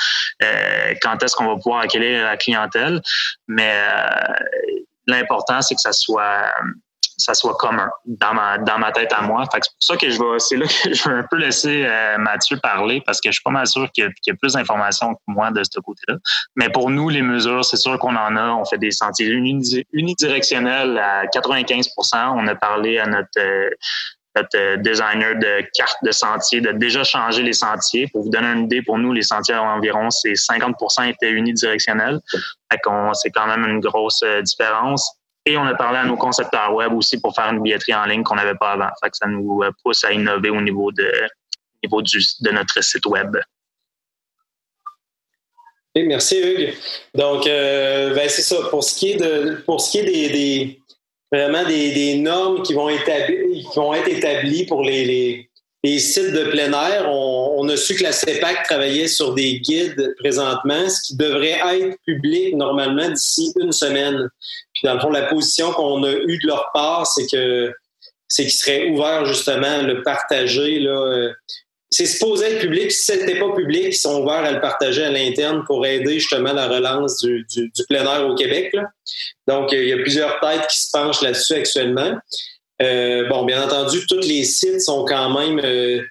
euh, 0.44 0.94
quand 1.02 1.22
est-ce 1.24 1.36
qu'on 1.36 1.48
va 1.48 1.56
pouvoir 1.56 1.82
accueillir 1.82 2.24
la 2.24 2.38
clientèle, 2.38 3.02
mais 3.48 3.74
euh, 3.74 4.34
l'important, 5.08 5.62
c'est 5.64 5.74
que 5.74 5.82
ça 5.82 5.92
soit 5.92 6.44
ça 7.18 7.34
soit 7.34 7.56
commun 7.56 7.90
dans 8.06 8.34
ma, 8.34 8.58
dans 8.60 8.78
ma 8.78 8.92
tête 8.92 9.12
à 9.12 9.22
moi. 9.22 9.44
c'est 9.52 9.60
pour 9.60 9.72
ça 9.80 9.98
que 9.98 10.10
je 10.10 10.20
vais, 10.20 10.40
c'est 10.40 10.56
là 10.56 10.66
que 10.68 10.94
je 10.94 11.10
vais 11.10 11.16
un 11.16 11.26
peu 11.30 11.38
laisser 11.38 11.84
euh, 11.86 12.18
Mathieu 12.20 12.58
parler 12.62 13.02
parce 13.06 13.20
que 13.20 13.30
je 13.30 13.34
suis 13.34 13.44
pas 13.44 13.52
mal 13.52 13.66
sûr 13.66 13.92
qu'il 13.92 14.10
y, 14.26 14.32
a, 14.32 14.36
plus 14.36 14.54
d'informations 14.54 15.16
que 15.16 15.22
moi 15.28 15.50
de 15.52 15.64
ce 15.64 15.80
côté-là. 15.80 16.18
Mais 16.56 16.70
pour 16.70 16.90
nous, 16.92 17.10
les 17.10 17.24
mesures, 17.24 17.66
c'est 17.66 17.78
sûr 17.78 17.98
qu'on 17.98 18.16
en 18.16 18.36
a. 18.36 18.52
On 18.52 18.66
fait 18.66 18.78
des 18.78 18.92
sentiers 18.92 19.28
unidirectionnels 19.94 20.98
à 21.00 21.26
95% 21.26 21.90
On 22.36 22.48
a 22.48 22.56
parlé 22.56 23.00
à 23.00 23.08
notre, 23.08 23.28
euh, 23.40 23.70
notre 24.36 24.58
euh, 24.58 24.78
designer 24.78 25.36
de 25.36 25.68
cartes 25.74 25.98
de 26.04 26.12
sentiers 26.12 26.62
de 26.62 26.72
déjà 26.72 27.04
changer 27.04 27.42
les 27.42 27.54
sentiers. 27.54 28.08
Pour 28.14 28.24
vous 28.24 28.30
donner 28.30 28.48
une 28.50 28.66
idée, 28.66 28.84
pour 28.84 29.00
nous, 29.00 29.12
les 29.12 29.24
sentiers 29.24 29.56
environ, 29.56 30.12
c'est 30.12 30.34
50% 30.34 31.10
étaient 31.10 31.32
unidirectionnels. 31.32 32.20
c'est 32.70 33.32
quand 33.32 33.48
même 33.48 33.66
une 33.66 33.80
grosse 33.80 34.24
différence. 34.44 35.17
Et 35.48 35.56
on 35.56 35.64
a 35.64 35.76
parlé 35.76 35.98
à 36.00 36.04
nos 36.04 36.18
concepteurs 36.18 36.74
web 36.74 36.92
aussi 36.92 37.22
pour 37.22 37.34
faire 37.34 37.50
une 37.54 37.62
billetterie 37.62 37.96
en 37.96 38.04
ligne 38.04 38.22
qu'on 38.22 38.36
n'avait 38.36 38.58
pas 38.60 38.72
avant. 38.72 38.90
Ça 39.14 39.28
nous 39.28 39.64
euh, 39.64 39.72
pousse 39.82 40.04
à 40.04 40.12
innover 40.12 40.50
au 40.50 40.60
niveau 40.60 40.92
de, 40.92 41.10
niveau 41.82 42.02
de 42.02 42.52
notre 42.52 42.84
site 42.84 43.06
web. 43.06 43.38
merci 45.96 46.42
Hugues. 46.42 46.74
Donc, 47.16 47.48
euh, 47.48 48.14
ben, 48.14 48.28
c'est 48.28 48.42
ça. 48.42 48.58
Pour 48.70 48.84
ce 48.84 49.00
qui 49.00 49.12
est 49.12 49.16
de, 49.16 49.62
pour 49.66 49.80
ce 49.80 49.92
qui 49.92 50.00
est 50.00 50.04
des, 50.04 50.82
vraiment 51.32 51.64
des, 51.64 52.18
normes 52.18 52.62
qui 52.62 52.74
vont, 52.74 52.90
qui 52.90 53.64
vont 53.74 53.94
être 53.94 54.10
établies 54.10 54.66
pour 54.66 54.84
les, 54.84 55.48
les 55.84 56.00
sites 56.00 56.34
de 56.34 56.46
plein 56.46 56.72
air, 56.74 57.10
on, 57.10 57.68
a 57.70 57.78
su 57.78 57.96
que 57.96 58.04
la 58.04 58.12
CEPAC 58.12 58.64
travaillait 58.64 59.08
sur 59.08 59.34
des 59.34 59.60
guides 59.60 60.16
présentement, 60.20 60.90
ce 60.90 61.02
qui 61.08 61.16
devrait 61.16 61.60
être 61.80 61.98
public 62.06 62.56
normalement 62.56 63.10
d'ici 63.10 63.54
une 63.60 63.72
semaine. 63.72 64.30
Dans 64.84 64.94
le 64.94 65.00
fond, 65.00 65.10
la 65.10 65.24
position 65.24 65.72
qu'on 65.72 66.04
a 66.04 66.12
eue 66.12 66.38
de 66.38 66.48
leur 66.48 66.72
part, 66.74 67.08
c'est 67.08 67.28
que 67.28 67.74
c'est 68.28 68.44
qu'ils 68.44 68.52
seraient 68.52 68.90
ouverts 68.90 69.26
justement 69.26 69.80
à 69.80 69.82
le 69.82 70.04
partager. 70.04 70.80
Là, 70.80 70.92
euh, 70.92 71.34
c'est 71.90 72.06
supposé 72.06 72.46
être 72.48 72.60
public. 72.60 72.92
Si 72.92 73.06
ce 73.06 73.14
n'était 73.14 73.40
pas 73.40 73.54
public, 73.54 73.86
ils 73.88 73.94
sont 73.94 74.22
ouverts 74.22 74.44
à 74.44 74.52
le 74.52 74.60
partager 74.60 75.04
à 75.04 75.10
l'interne 75.10 75.64
pour 75.66 75.86
aider 75.86 76.20
justement 76.20 76.52
la 76.52 76.68
relance 76.68 77.22
du, 77.22 77.46
du, 77.50 77.72
plein 77.88 78.04
air 78.04 78.28
au 78.28 78.36
Québec. 78.36 78.76
Donc, 79.48 79.72
il 79.72 79.88
y 79.88 79.94
a 79.94 79.98
plusieurs 79.98 80.40
têtes 80.42 80.68
qui 80.68 80.82
se 80.82 80.90
penchent 80.92 81.22
là-dessus 81.22 81.54
actuellement. 81.54 82.18
Euh, 82.82 83.28
bon, 83.30 83.46
bien 83.46 83.64
entendu, 83.64 84.06
tous 84.08 84.20
les 84.20 84.44
sites 84.44 84.82
sont 84.82 85.06
quand 85.06 85.30
même 85.30 85.60
euh, 85.64 86.04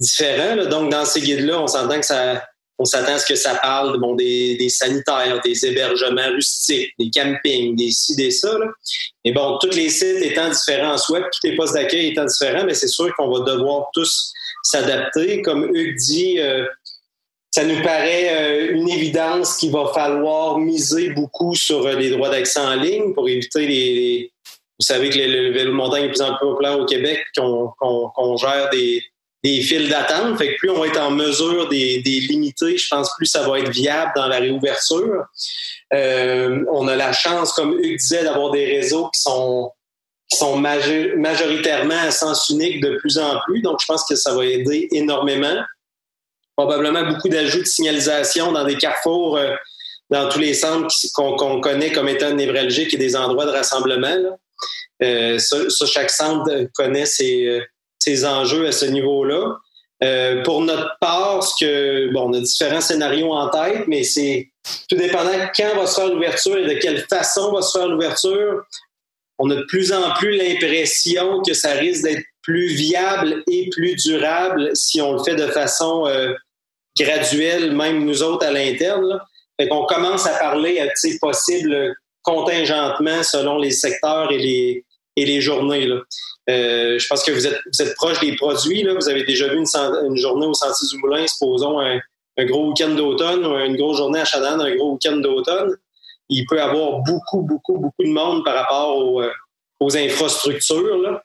différents. 0.00 0.56
Donc, 0.66 0.90
dans 0.90 1.04
ces 1.04 1.20
guides-là, 1.20 1.60
on 1.60 1.66
s'entend 1.66 1.98
que 1.98 2.06
ça, 2.06 2.44
on 2.78 2.84
s'attend 2.84 3.14
à 3.14 3.18
ce 3.18 3.26
que 3.26 3.36
ça 3.36 3.54
parle 3.56 3.98
des, 4.16 4.68
sanitaires, 4.68 5.40
des 5.44 5.64
hébergements 5.64 6.30
rustiques, 6.34 6.92
des 6.98 7.10
campings, 7.10 7.76
des 7.76 7.90
ci, 7.90 8.16
des 8.16 8.30
ça. 8.30 8.56
Mais 9.24 9.32
bon, 9.32 9.58
tous 9.58 9.74
les 9.76 9.88
sites 9.88 10.22
étant 10.22 10.48
différents 10.48 10.94
en 10.94 10.98
soi, 10.98 11.20
tous 11.20 11.48
les 11.48 11.56
postes 11.56 11.74
d'accueil 11.74 12.08
étant 12.08 12.24
différents, 12.24 12.64
mais 12.64 12.74
c'est 12.74 12.88
sûr 12.88 13.14
qu'on 13.16 13.30
va 13.30 13.44
devoir 13.44 13.88
tous 13.92 14.32
s'adapter. 14.62 15.40
Comme 15.42 15.70
Hugues 15.74 15.96
dit, 15.96 16.40
euh, 16.40 16.66
ça 17.52 17.64
nous 17.64 17.80
paraît 17.82 18.68
une 18.70 18.88
évidence 18.88 19.58
qu'il 19.58 19.70
va 19.70 19.92
falloir 19.94 20.58
miser 20.58 21.10
beaucoup 21.10 21.54
sur 21.54 21.86
les 21.88 22.10
droits 22.10 22.30
d'accès 22.30 22.58
en 22.58 22.74
ligne 22.74 23.14
pour 23.14 23.28
éviter 23.28 23.66
les, 23.66 24.32
vous 24.80 24.84
savez 24.84 25.08
que 25.08 25.18
le, 25.18 25.52
vélo 25.52 25.70
de 25.70 25.76
montagne 25.76 26.06
est 26.06 26.08
plus 26.08 26.22
en 26.22 26.34
plus 26.36 26.48
populaire 26.48 26.78
au 26.78 26.84
Québec, 26.84 27.24
qu'on 27.36 28.36
gère 28.36 28.70
des, 28.70 29.02
des 29.44 29.60
files 29.60 29.90
d'attente. 29.90 30.38
Fait 30.38 30.54
que 30.54 30.58
plus 30.58 30.70
on 30.70 30.80
va 30.80 30.86
être 30.86 31.00
en 31.00 31.10
mesure 31.10 31.68
des, 31.68 32.00
des 32.00 32.20
limiter, 32.20 32.78
je 32.78 32.88
pense 32.88 33.14
plus 33.16 33.26
ça 33.26 33.46
va 33.46 33.58
être 33.58 33.70
viable 33.70 34.10
dans 34.16 34.26
la 34.26 34.38
réouverture. 34.38 35.26
Euh, 35.92 36.64
on 36.72 36.88
a 36.88 36.96
la 36.96 37.12
chance, 37.12 37.52
comme 37.52 37.78
Hugues 37.78 37.98
disait, 37.98 38.24
d'avoir 38.24 38.50
des 38.50 38.64
réseaux 38.64 39.08
qui 39.10 39.20
sont 39.20 39.70
qui 40.30 40.38
sont 40.38 40.56
majoritairement 40.56 41.98
à 41.98 42.10
sens 42.10 42.48
unique 42.48 42.82
de 42.82 42.96
plus 42.96 43.18
en 43.18 43.38
plus. 43.44 43.60
Donc, 43.60 43.78
je 43.82 43.86
pense 43.86 44.04
que 44.08 44.16
ça 44.16 44.34
va 44.34 44.46
aider 44.46 44.88
énormément. 44.90 45.62
Probablement 46.56 47.02
beaucoup 47.02 47.28
d'ajouts 47.28 47.60
de 47.60 47.66
signalisation 47.66 48.50
dans 48.50 48.64
des 48.64 48.76
carrefours, 48.76 49.36
euh, 49.36 49.54
dans 50.08 50.30
tous 50.30 50.38
les 50.38 50.54
centres 50.54 50.88
qu'on 51.12 51.60
connaît 51.60 51.92
comme 51.92 52.08
étant 52.08 52.32
névralgiques 52.32 52.94
et 52.94 52.96
des 52.96 53.14
endroits 53.14 53.44
de 53.44 53.50
rassemblement. 53.50 54.16
Là. 54.16 54.38
Euh, 55.02 55.38
ça, 55.38 55.86
chaque 55.86 56.10
centre 56.10 56.50
connaît 56.72 57.06
ses, 57.06 57.60
ses, 58.04 58.24
enjeux 58.24 58.66
à 58.66 58.72
ce 58.72 58.86
niveau-là. 58.86 59.58
Euh, 60.02 60.42
pour 60.42 60.60
notre 60.60 60.96
part, 61.00 61.42
ce 61.42 61.64
que, 61.64 62.12
bon, 62.12 62.30
on 62.30 62.32
a 62.34 62.40
différents 62.40 62.80
scénarios 62.80 63.32
en 63.32 63.48
tête, 63.48 63.86
mais 63.86 64.02
c'est 64.02 64.50
tout 64.88 64.96
dépendant 64.96 65.30
quand 65.56 65.76
va 65.76 65.86
se 65.86 65.94
faire 65.94 66.08
l'ouverture 66.08 66.58
et 66.58 66.74
de 66.74 66.80
quelle 66.80 67.06
façon 67.08 67.52
va 67.52 67.62
se 67.62 67.78
faire 67.78 67.88
l'ouverture. 67.88 68.64
On 69.38 69.50
a 69.50 69.56
de 69.56 69.64
plus 69.68 69.92
en 69.92 70.12
plus 70.14 70.36
l'impression 70.36 71.42
que 71.42 71.54
ça 71.54 71.72
risque 71.72 72.02
d'être 72.04 72.24
plus 72.42 72.66
viable 72.68 73.42
et 73.50 73.70
plus 73.70 73.96
durable 73.96 74.70
si 74.74 75.00
on 75.00 75.14
le 75.14 75.22
fait 75.22 75.36
de 75.36 75.46
façon 75.46 76.06
euh, 76.06 76.34
graduelle, 76.98 77.72
même 77.72 78.04
nous 78.04 78.22
autres 78.22 78.46
à 78.46 78.50
l'interne. 78.50 79.20
Fait 79.58 79.68
qu'on 79.68 79.86
commence 79.86 80.26
à 80.26 80.38
parler 80.38 80.80
à 80.80 80.88
possible 81.20 81.94
contingentement 82.22 83.22
selon 83.22 83.58
les 83.58 83.70
secteurs 83.70 84.30
et 84.32 84.38
les, 84.38 84.84
et 85.16 85.24
les 85.24 85.40
journées. 85.40 85.86
Là. 85.86 86.00
Euh, 86.50 86.98
je 86.98 87.06
pense 87.06 87.22
que 87.22 87.30
vous 87.30 87.46
êtes, 87.46 87.58
vous 87.72 87.82
êtes 87.82 87.94
proche 87.94 88.20
des 88.20 88.34
produits. 88.36 88.82
Là. 88.82 88.94
Vous 88.94 89.08
avez 89.08 89.24
déjà 89.24 89.48
vu 89.48 89.58
une, 89.58 90.16
journée 90.16 90.46
au 90.46 90.54
Sentier 90.54 90.88
du 90.90 90.98
Moulin, 90.98 91.26
supposons 91.26 91.80
un, 91.80 92.00
gros 92.38 92.68
week-end 92.68 92.90
d'automne 92.90 93.46
ou 93.46 93.56
une 93.56 93.76
grosse 93.76 93.98
journée 93.98 94.20
à 94.20 94.24
Chadan, 94.24 94.60
un 94.60 94.74
gros 94.74 94.92
week-end 94.92 95.16
d'automne. 95.16 95.76
Il 96.28 96.46
peut 96.46 96.56
y 96.56 96.60
avoir 96.60 97.00
beaucoup, 97.00 97.42
beaucoup, 97.42 97.78
beaucoup 97.78 98.02
de 98.02 98.12
monde 98.12 98.44
par 98.44 98.54
rapport 98.54 98.96
aux, 98.96 99.22
euh, 99.22 99.30
aux 99.80 99.96
infrastructures. 99.96 100.98
Là. 100.98 101.22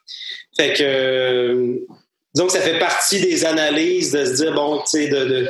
Fait 0.56 0.74
que, 0.74 0.84
euh, 0.84 1.78
disons 2.34 2.48
que 2.48 2.54
ça 2.54 2.62
fait 2.62 2.80
partie 2.80 3.22
des 3.22 3.46
analyses 3.46 4.12
de 4.12 4.26
se 4.26 4.44
dire, 4.44 4.54
bon, 4.54 4.80
tu 4.80 4.86
sais, 4.86 5.08
de, 5.08 5.26
de 5.26 5.50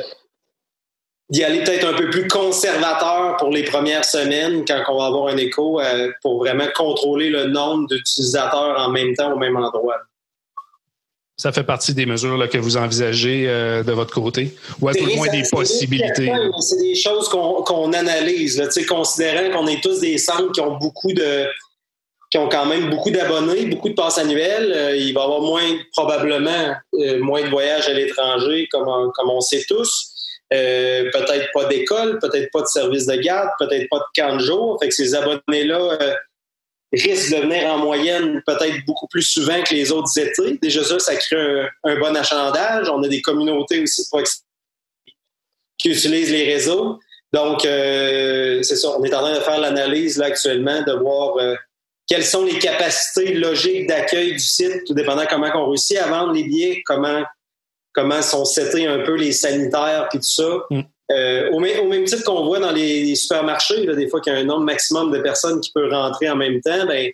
d'y 1.30 1.44
aller 1.44 1.62
peut-être 1.62 1.86
un 1.86 1.94
peu 1.94 2.10
plus 2.10 2.26
conservateur 2.26 3.36
pour 3.36 3.50
les 3.50 3.62
premières 3.62 4.04
semaines 4.04 4.64
quand 4.66 4.82
on 4.88 4.98
va 4.98 5.06
avoir 5.06 5.28
un 5.28 5.36
écho 5.36 5.80
euh, 5.80 6.10
pour 6.22 6.38
vraiment 6.38 6.66
contrôler 6.74 7.30
le 7.30 7.46
nombre 7.46 7.86
d'utilisateurs 7.88 8.80
en 8.80 8.90
même 8.90 9.14
temps 9.14 9.32
au 9.32 9.38
même 9.38 9.56
endroit. 9.56 9.98
Ça 11.36 11.52
fait 11.52 11.62
partie 11.62 11.94
des 11.94 12.04
mesures 12.04 12.36
là, 12.36 12.48
que 12.48 12.58
vous 12.58 12.76
envisagez 12.76 13.48
euh, 13.48 13.82
de 13.82 13.92
votre 13.92 14.12
côté? 14.12 14.54
Ou 14.80 14.88
à 14.88 14.94
tout 14.94 15.06
le 15.06 15.14
moins 15.14 15.28
des 15.28 15.42
possibilités? 15.50 16.30
C'est 16.60 16.80
des 16.80 16.94
choses 16.94 17.28
qu'on 17.30 17.92
analyse, 17.94 18.58
là, 18.58 18.66
considérant 18.86 19.50
qu'on 19.50 19.66
est 19.66 19.82
tous 19.82 20.00
des 20.00 20.18
centres 20.18 20.52
qui 20.52 20.60
ont 20.60 20.76
beaucoup 20.76 21.12
de 21.12 21.46
qui 22.30 22.38
ont 22.38 22.48
quand 22.48 22.66
même 22.66 22.90
beaucoup 22.90 23.10
d'abonnés, 23.10 23.66
beaucoup 23.66 23.88
de 23.88 23.94
passes 23.94 24.18
annuelles. 24.18 24.72
Euh, 24.72 24.96
il 24.96 25.12
va 25.14 25.22
y 25.22 25.24
avoir 25.24 25.40
moins, 25.40 25.64
probablement, 25.92 26.74
moins 27.18 27.42
de 27.42 27.48
voyages 27.48 27.88
à 27.88 27.92
l'étranger, 27.92 28.68
comme, 28.70 29.10
comme 29.12 29.30
on 29.30 29.40
sait 29.40 29.64
tous. 29.66 30.09
Euh, 30.52 31.08
peut-être 31.12 31.48
pas 31.52 31.66
d'école, 31.66 32.18
peut-être 32.18 32.50
pas 32.50 32.62
de 32.62 32.66
service 32.66 33.06
de 33.06 33.14
garde, 33.16 33.50
peut-être 33.58 33.88
pas 33.88 33.98
de 33.98 34.20
camp 34.20 34.34
de 34.36 34.40
jour. 34.40 34.78
Fait 34.80 34.88
que 34.88 34.94
ces 34.94 35.14
abonnés-là 35.14 35.98
euh, 36.00 36.14
risquent 36.92 37.36
de 37.36 37.42
venir 37.42 37.66
en 37.66 37.78
moyenne 37.78 38.42
peut-être 38.44 38.84
beaucoup 38.84 39.06
plus 39.06 39.22
souvent 39.22 39.62
que 39.62 39.72
les 39.72 39.92
autres 39.92 40.18
étés. 40.18 40.58
Déjà 40.60 40.82
ça, 40.82 40.98
ça 40.98 41.14
crée 41.14 41.68
un, 41.84 42.00
bon 42.00 42.16
achalandage. 42.16 42.88
On 42.90 43.00
a 43.04 43.08
des 43.08 43.22
communautés 43.22 43.80
aussi 43.80 44.02
qui 45.78 45.90
utilisent 45.90 46.32
les 46.32 46.52
réseaux. 46.52 46.98
Donc, 47.32 47.64
euh, 47.64 48.60
c'est 48.62 48.74
ça, 48.74 48.88
on 48.98 49.04
est 49.04 49.14
en 49.14 49.20
train 49.20 49.34
de 49.34 49.40
faire 49.40 49.60
l'analyse 49.60 50.20
actuellement, 50.20 50.82
de 50.82 50.92
voir 50.94 51.36
quelles 52.08 52.24
sont 52.24 52.44
les 52.44 52.58
capacités 52.58 53.34
logiques 53.34 53.86
d'accueil 53.86 54.32
du 54.32 54.40
site, 54.40 54.84
tout 54.84 54.94
dépendant 54.94 55.26
comment 55.30 55.48
on 55.54 55.68
réussit 55.68 55.96
à 55.96 56.08
vendre 56.08 56.32
les 56.32 56.42
billets, 56.42 56.82
comment 56.84 57.22
comment 57.92 58.22
sont 58.22 58.44
setés 58.44 58.86
un 58.86 59.00
peu 59.00 59.14
les 59.14 59.32
sanitaires 59.32 60.08
puis 60.10 60.18
tout 60.18 60.24
ça. 60.24 60.58
Mm. 60.70 60.80
Euh, 61.10 61.50
au, 61.50 61.58
même, 61.58 62.04
titre 62.04 62.22
qu'on 62.22 62.44
voit 62.44 62.60
dans 62.60 62.70
les, 62.70 63.16
supermarchés, 63.16 63.84
des 63.84 64.08
fois 64.08 64.20
qu'il 64.20 64.32
y 64.32 64.36
a 64.36 64.38
un 64.38 64.44
nombre 64.44 64.64
maximum 64.64 65.10
de 65.10 65.18
personnes 65.18 65.60
qui 65.60 65.72
peuvent 65.72 65.90
rentrer 65.90 66.30
en 66.30 66.36
même 66.36 66.60
temps, 66.60 66.86
ben 66.86 67.10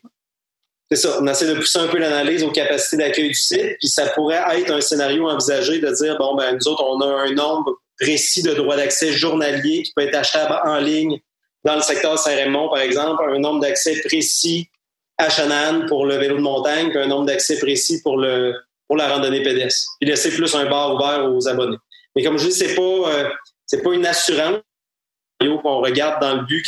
c'est 0.91 0.99
ça. 0.99 1.19
On 1.21 1.27
essaie 1.27 1.49
de 1.49 1.55
pousser 1.55 1.79
un 1.79 1.89
peu 1.89 1.99
l'analyse 1.99 2.45
aux 2.45 2.51
capacités 2.51 2.99
d'accueil 2.99 3.29
du 3.29 3.35
site, 3.35 3.79
puis 3.79 3.89
ça 3.89 4.07
pourrait 4.11 4.43
être 4.59 4.71
un 4.71 4.81
scénario 4.83 5.29
envisagé 5.29 5.81
de 5.81 5.91
dire 5.91 6.17
bon 6.19 6.35
ben 6.37 6.55
nous 6.55 6.69
autres 6.69 6.85
on 6.85 7.01
a 7.01 7.07
un 7.07 7.33
nombre 7.33 7.73
précis 7.99 8.43
de 8.43 8.53
droits 8.53 8.77
d'accès 8.77 9.13
journaliers 9.13 9.83
qui 9.83 9.93
peut 9.97 10.03
être 10.03 10.15
achetable 10.15 10.61
en 10.65 10.79
ligne 10.79 11.19
dans 11.65 11.75
le 11.75 11.81
secteur 11.81 12.19
Saint-Raymond 12.19 12.69
par 12.69 12.81
exemple, 12.81 13.25
un 13.29 13.39
nombre 13.39 13.61
d'accès 13.61 14.01
précis 14.03 14.69
à 15.19 15.31
Shannon 15.31 15.87
pour 15.89 16.05
le 16.05 16.17
vélo 16.17 16.37
de 16.37 16.43
montagne, 16.43 16.91
puis 16.91 16.99
un 16.99 17.07
nombre 17.07 17.27
d'accès 17.27 17.59
précis 17.59 18.03
pour 18.03 18.19
le 18.19 18.55
pour 18.87 18.97
la 18.97 19.09
randonnée 19.09 19.43
pédestre. 19.43 19.93
Puis 20.01 20.09
laisser 20.09 20.31
plus 20.31 20.55
un 20.55 20.67
bar 20.67 20.95
ouvert 20.95 21.31
aux 21.31 21.49
abonnés. 21.49 21.79
Mais 22.15 22.23
comme 22.23 22.39
je 22.39 22.47
dis, 22.47 22.53
c'est 22.53 22.75
pas 22.75 22.83
euh, 22.83 23.29
c'est 23.67 23.83
pas 23.83 23.93
une 23.93 24.07
assurance 24.07 24.61
qu'on 25.41 25.81
regarde 25.81 26.21
dans 26.21 26.37
le 26.37 26.43
but 26.43 26.65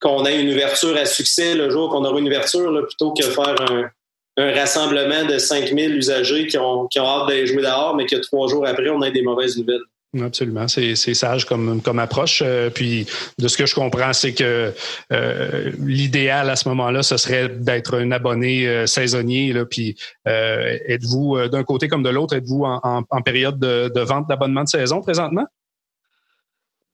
qu'on 0.00 0.24
ait 0.26 0.40
une 0.40 0.50
ouverture 0.50 0.96
à 0.96 1.06
succès 1.06 1.54
le 1.54 1.70
jour 1.70 1.90
qu'on 1.90 2.04
aura 2.04 2.18
une 2.18 2.26
ouverture, 2.26 2.86
plutôt 2.86 3.12
que 3.12 3.24
faire 3.24 3.60
un, 3.70 3.90
un 4.36 4.52
rassemblement 4.52 5.24
de 5.24 5.38
5000 5.38 5.96
usagers 5.96 6.46
qui 6.46 6.58
ont, 6.58 6.86
qui 6.88 7.00
ont 7.00 7.06
hâte 7.06 7.28
d'aller 7.28 7.46
jouer 7.46 7.62
dehors, 7.62 7.94
mais 7.94 8.06
que 8.06 8.16
trois 8.16 8.48
jours 8.48 8.66
après, 8.66 8.90
on 8.90 9.02
ait 9.02 9.12
des 9.12 9.22
mauvaises 9.22 9.56
nouvelles. 9.56 9.82
Absolument, 10.22 10.68
c'est 10.68 10.94
sage 10.94 11.44
comme, 11.44 11.80
comme 11.82 11.98
approche. 11.98 12.42
Euh, 12.44 12.70
puis 12.70 13.06
de 13.38 13.48
ce 13.48 13.56
que 13.56 13.66
je 13.66 13.74
comprends, 13.74 14.12
c'est 14.12 14.32
que 14.32 14.72
euh, 15.12 15.72
l'idéal 15.80 16.50
à 16.50 16.56
ce 16.56 16.68
moment-là, 16.68 17.02
ce 17.02 17.16
serait 17.16 17.48
d'être 17.48 17.98
un 17.98 18.10
abonné 18.12 18.68
euh, 18.68 18.86
saisonnier. 18.86 19.52
Là, 19.52 19.64
puis 19.64 19.96
êtes-vous 20.26 21.48
d'un 21.48 21.64
côté 21.64 21.88
comme 21.88 22.02
de 22.02 22.10
l'autre, 22.10 22.34
êtes-vous 22.34 22.64
en, 22.64 23.04
en, 23.08 23.22
période 23.22 23.58
de, 23.58 23.90
de 23.94 24.00
vente 24.00 24.28
d'abonnement 24.28 24.64
de 24.64 24.68
saison 24.68 25.00
présentement? 25.00 25.46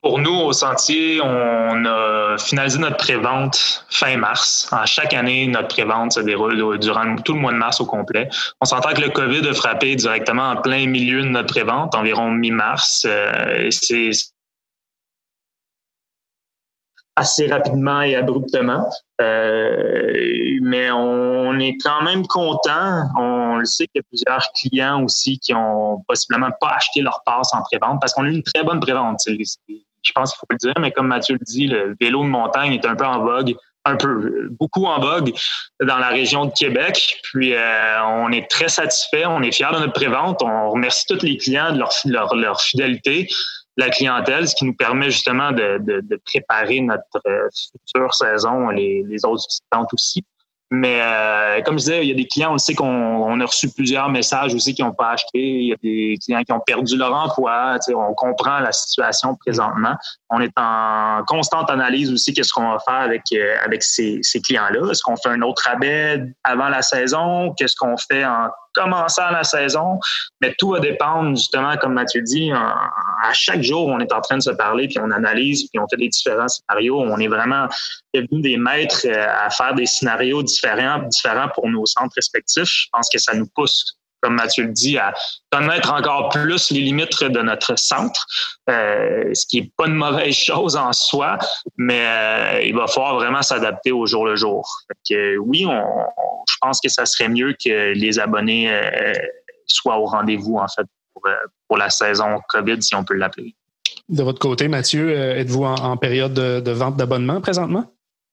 Pour 0.03 0.19
nous, 0.19 0.33
au 0.33 0.55
Sentier, 0.55 1.21
on 1.23 1.85
a 1.85 2.39
finalisé 2.39 2.79
notre 2.79 2.97
prévente 2.97 3.85
fin 3.91 4.17
mars. 4.17 4.67
À 4.73 4.87
chaque 4.87 5.13
année, 5.13 5.47
notre 5.47 5.69
prévente 5.69 6.13
se 6.13 6.21
déroule 6.21 6.79
durant 6.79 7.17
tout 7.17 7.35
le 7.35 7.41
mois 7.41 7.53
de 7.53 7.59
mars 7.59 7.83
au 7.83 7.87
complet. 7.87 8.31
On 8.63 8.65
s'entend 8.65 8.95
que 8.95 9.03
le 9.03 9.11
COVID 9.11 9.47
a 9.47 9.53
frappé 9.53 9.97
directement 9.97 10.53
en 10.53 10.57
plein 10.57 10.87
milieu 10.87 11.23
de 11.23 11.29
notre 11.29 11.53
prévente, 11.53 11.95
environ 11.95 12.31
mi-mars. 12.31 13.05
Euh, 13.07 13.69
c'est 13.71 14.11
assez 17.15 17.47
rapidement 17.49 18.01
et 18.01 18.17
abruptement. 18.17 18.89
Euh, 19.21 20.59
mais 20.63 20.91
on 20.91 21.59
est 21.59 21.77
quand 21.77 22.03
même 22.03 22.27
content. 22.27 23.05
On 23.19 23.57
le 23.57 23.67
sait 23.67 23.87
qu'il 23.89 23.97
y 23.97 24.01
a 24.01 24.09
plusieurs 24.09 24.49
clients 24.55 25.05
aussi 25.05 25.39
qui 25.39 25.53
ont 25.53 26.03
possiblement 26.09 26.51
pas 26.59 26.71
acheté 26.71 27.03
leur 27.03 27.23
passe 27.27 27.53
en 27.53 27.63
prévente 27.63 28.01
parce 28.01 28.15
qu'on 28.15 28.25
a 28.25 28.29
eu 28.29 28.35
une 28.35 28.43
très 28.43 28.65
bonne 28.65 28.81
prévente 28.81 29.21
je 30.03 30.13
pense 30.13 30.33
qu'il 30.33 30.39
faut 30.39 30.47
le 30.51 30.57
dire, 30.57 30.75
mais 30.81 30.93
comme 30.93 31.09
Mathieu 31.09 31.35
le 31.35 31.45
dit, 31.45 31.67
le 31.67 31.97
vélo 32.01 32.23
de 32.23 32.29
montagne 32.29 32.73
est 32.73 32.87
un 32.87 32.97
peu 32.97 33.05
en 33.05 33.21
vogue, 33.21 33.55
un 33.85 33.97
peu, 33.97 34.49
beaucoup 34.51 34.87
en 34.87 35.01
vogue 35.01 35.33
dans 35.81 35.99
la 35.99 36.09
région 36.09 36.47
de 36.47 36.53
Québec. 36.53 37.19
Puis 37.23 37.55
euh, 37.55 38.05
on 38.05 38.31
est 38.33 38.51
très 38.51 38.69
satisfait, 38.69 39.27
on 39.27 39.43
est 39.43 39.53
fiers 39.53 39.73
de 39.73 39.79
notre 39.79 39.93
prévente. 39.93 40.43
On 40.43 40.71
remercie 40.71 41.07
tous 41.07 41.23
les 41.23 41.37
clients 41.37 41.73
de 41.73 41.79
leur, 41.79 42.35
leur, 42.35 42.61
fidélité, 42.61 43.29
la 43.77 43.89
clientèle, 43.89 44.49
ce 44.49 44.55
qui 44.55 44.65
nous 44.65 44.75
permet 44.75 45.11
justement 45.11 45.53
de, 45.53 45.79
de, 45.81 46.21
préparer 46.27 46.81
notre 46.81 47.05
euh, 47.27 47.49
future 47.87 48.15
saison, 48.15 48.69
les, 48.69 49.03
les 49.07 49.25
autres 49.25 49.45
visitantes 49.49 49.93
aussi. 49.95 50.25
Mais 50.73 51.01
euh, 51.03 51.63
comme 51.63 51.81
je 51.81 51.85
disais, 51.85 52.03
il 52.05 52.09
y 52.09 52.13
a 52.13 52.15
des 52.15 52.29
clients, 52.29 52.55
on 52.55 52.59
sait 52.59 52.75
qu'on 52.75 53.41
a 53.41 53.45
reçu 53.45 53.71
plusieurs 53.71 54.09
messages 54.09 54.55
aussi 54.55 54.73
qui 54.73 54.83
n'ont 54.83 54.93
pas 54.93 55.11
acheté. 55.11 55.39
Il 55.39 55.67
y 55.67 55.73
a 55.73 55.77
des 55.83 56.17
clients 56.23 56.45
qui 56.45 56.53
ont 56.53 56.61
perdu 56.61 56.97
leur 56.97 57.13
emploi. 57.13 57.77
On 57.89 58.15
comprend 58.15 58.61
la 58.61 58.71
situation 58.71 59.35
présentement. 59.35 59.97
On 60.31 60.41
est 60.41 60.53
en 60.57 61.25
constante 61.27 61.71
analyse 61.71 62.13
aussi 62.13 62.33
qu'est-ce 62.33 62.53
qu'on 62.53 62.71
va 62.71 62.79
faire 62.79 63.01
avec 63.01 63.23
euh, 63.33 63.57
avec 63.65 63.83
ces, 63.83 64.21
ces 64.23 64.41
clients-là. 64.41 64.93
Est-ce 64.93 65.03
qu'on 65.03 65.17
fait 65.17 65.31
un 65.31 65.43
autre 65.43 65.63
rabais 65.65 66.23
avant 66.45 66.69
la 66.69 66.83
saison? 66.83 67.53
Qu'est-ce 67.59 67.75
qu'on 67.75 67.97
fait 67.97 68.25
en 68.25 68.49
commençant 68.73 69.31
la 69.31 69.45
saison? 69.45 69.99
Mais 70.41 70.55
tout 70.59 70.71
va 70.71 70.81
dépendre, 70.81 71.37
justement, 71.37 71.77
comme 71.77 71.95
Mathieu 71.95 72.23
dit, 72.23 72.51
à 72.53 73.33
chaque 73.33 73.63
jour, 73.63 73.87
on 73.87 74.01
est 74.01 74.13
en 74.13 74.21
train 74.21 74.39
de 74.39 74.43
se 74.43 74.51
parler, 74.51 74.89
puis 74.89 74.99
on 74.99 75.11
analyse, 75.11 75.69
puis 75.71 75.81
on 75.81 75.87
fait 75.89 75.97
des 75.97 76.09
différents 76.09 76.49
scénarios. 76.49 77.01
On 77.01 77.19
est 77.19 77.29
vraiment 77.29 77.69
devenu 78.15 78.41
des 78.41 78.57
maîtres 78.57 79.07
euh, 79.07 79.27
à 79.45 79.51
faire 79.51 79.75
des 79.75 79.87
scénarios 79.87 80.43
différents, 80.43 80.99
différents 81.09 81.49
pour 81.55 81.69
nos 81.69 81.87
centres 81.87 82.15
respectifs. 82.17 82.65
Je 82.65 82.89
pense 82.93 83.09
que 83.09 83.19
ça 83.19 83.35
nous 83.35 83.47
pousse 83.55 84.00
comme 84.21 84.35
Mathieu 84.35 84.65
le 84.65 84.73
dit, 84.73 84.99
à 84.99 85.15
connaître 85.51 85.93
encore 85.93 86.29
plus 86.29 86.71
les 86.71 86.81
limites 86.81 87.23
de 87.23 87.41
notre 87.41 87.79
centre, 87.79 88.27
euh, 88.69 89.31
ce 89.35 89.47
qui 89.47 89.59
est 89.59 89.73
pas 89.77 89.87
une 89.87 89.95
mauvaise 89.95 90.35
chose 90.35 90.77
en 90.77 90.93
soi, 90.93 91.39
mais 91.77 92.05
euh, 92.07 92.63
il 92.63 92.75
va 92.75 92.87
falloir 92.87 93.17
vraiment 93.17 93.43
s'adapter 93.43 93.93
au 93.93 94.07
jour 94.07 94.27
le 94.27 94.37
jour. 94.37 94.69
que, 95.09 95.37
oui, 95.39 95.65
on, 95.67 95.83
je 96.49 96.57
pense 96.61 96.81
que 96.81 96.89
ça 96.89 97.07
serait 97.07 97.29
mieux 97.29 97.55
que 97.65 97.93
les 97.93 98.19
abonnés 98.19 98.71
euh, 98.71 99.13
soient 99.67 99.99
au 99.99 100.07
rendez-vous 100.07 100.57
en 100.57 100.69
fait 100.69 100.87
pour, 101.15 101.23
pour, 101.69 101.79
la 101.79 101.91
saison 101.91 102.41
COVID, 102.49 102.83
si 102.83 102.95
on 102.95 103.05
peut 103.05 103.15
l'appeler. 103.15 103.55
De 104.09 104.23
votre 104.23 104.41
côté, 104.41 104.67
Mathieu, 104.69 105.13
êtes-vous 105.13 105.65
en, 105.65 105.97
période 105.97 106.35
de, 106.35 106.71
vente 106.71 106.97
d'abonnement 106.97 107.41
présentement? 107.41 107.85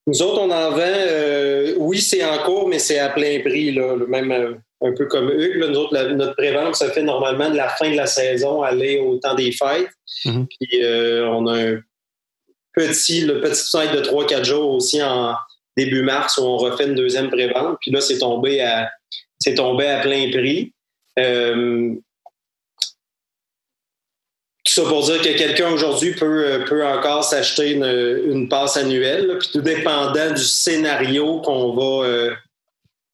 Nous 0.08 0.22
autres, 0.22 0.42
on 0.42 0.52
en 0.52 0.72
vend. 0.72 1.86
oui, 1.86 2.00
c'est 2.00 2.26
en 2.26 2.38
cours, 2.40 2.68
mais 2.68 2.80
c'est 2.80 2.98
à 2.98 3.10
plein 3.10 3.42
prix. 3.42 3.72
Là, 3.74 3.96
même 4.08 4.62
un 4.82 4.94
peu 4.94 5.06
comme 5.06 5.30
Hugues. 5.30 5.58
Là, 5.58 6.14
notre 6.14 6.36
prévente 6.36 6.76
se 6.76 6.86
fait 6.86 7.04
normalement 7.04 7.50
de 7.50 7.56
la 7.56 7.70
fin 7.70 7.90
de 7.90 7.96
la 7.96 8.06
saison 8.06 8.62
aller 8.62 9.00
au 9.00 9.18
temps 9.18 9.36
des 9.36 9.52
fêtes. 9.52 9.90
Mm-hmm. 10.26 10.46
Puis 10.48 10.84
euh, 10.84 11.28
on 11.30 11.48
a 11.48 11.60
un 11.60 11.82
petit, 12.74 13.22
le 13.22 13.42
petit 13.42 13.62
site 13.62 13.92
de 13.94 14.02
3-4 14.02 14.44
jours 14.44 14.72
aussi 14.72 15.02
en 15.02 15.36
début 15.76 16.04
mars 16.04 16.38
où 16.38 16.44
on 16.44 16.58
refait 16.58 16.86
une 16.86 16.96
deuxième 16.96 17.30
prévente. 17.30 17.78
Puis 17.82 17.92
là, 17.92 18.02
c'est 18.02 18.20
tombé 18.20 18.62
à 18.62 18.90
c'est 19.40 19.56
tombé 19.56 19.88
à 19.88 20.00
plein 20.00 20.30
prix. 20.32 20.74
Euh, 21.20 21.94
tout 24.66 24.74
ça 24.74 24.82
pour 24.84 25.04
dire 25.04 25.22
que 25.22 25.38
quelqu'un 25.38 25.72
aujourd'hui 25.72 26.14
peut, 26.14 26.66
peut 26.68 26.86
encore 26.86 27.24
s'acheter 27.24 27.72
une, 27.72 27.86
une, 27.86 28.50
passe 28.50 28.78
annuelle, 28.78 29.38
puis 29.40 29.50
tout 29.54 29.62
dépendant 29.62 30.32
du 30.32 30.44
scénario 30.44 31.40
qu'on 31.42 31.74
va, 31.74 32.36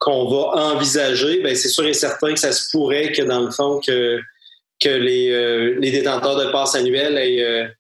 qu'on 0.04 0.30
va 0.30 0.74
envisager, 0.74 1.42
ben 1.42 1.56
c'est 1.56 1.70
sûr 1.70 1.86
et 1.86 1.94
certain 1.94 2.34
que 2.34 2.40
ça 2.40 2.52
se 2.52 2.70
pourrait 2.72 3.14
que 3.14 3.22
dans 3.22 3.40
le 3.40 3.52
fond 3.52 3.80
que, 3.80 4.20
que 4.82 4.90
les, 4.90 5.76
les 5.80 5.92
détenteurs 5.92 6.36
de 6.36 6.52
passes 6.52 6.76
annuelles 6.76 7.18
aient 7.18 7.72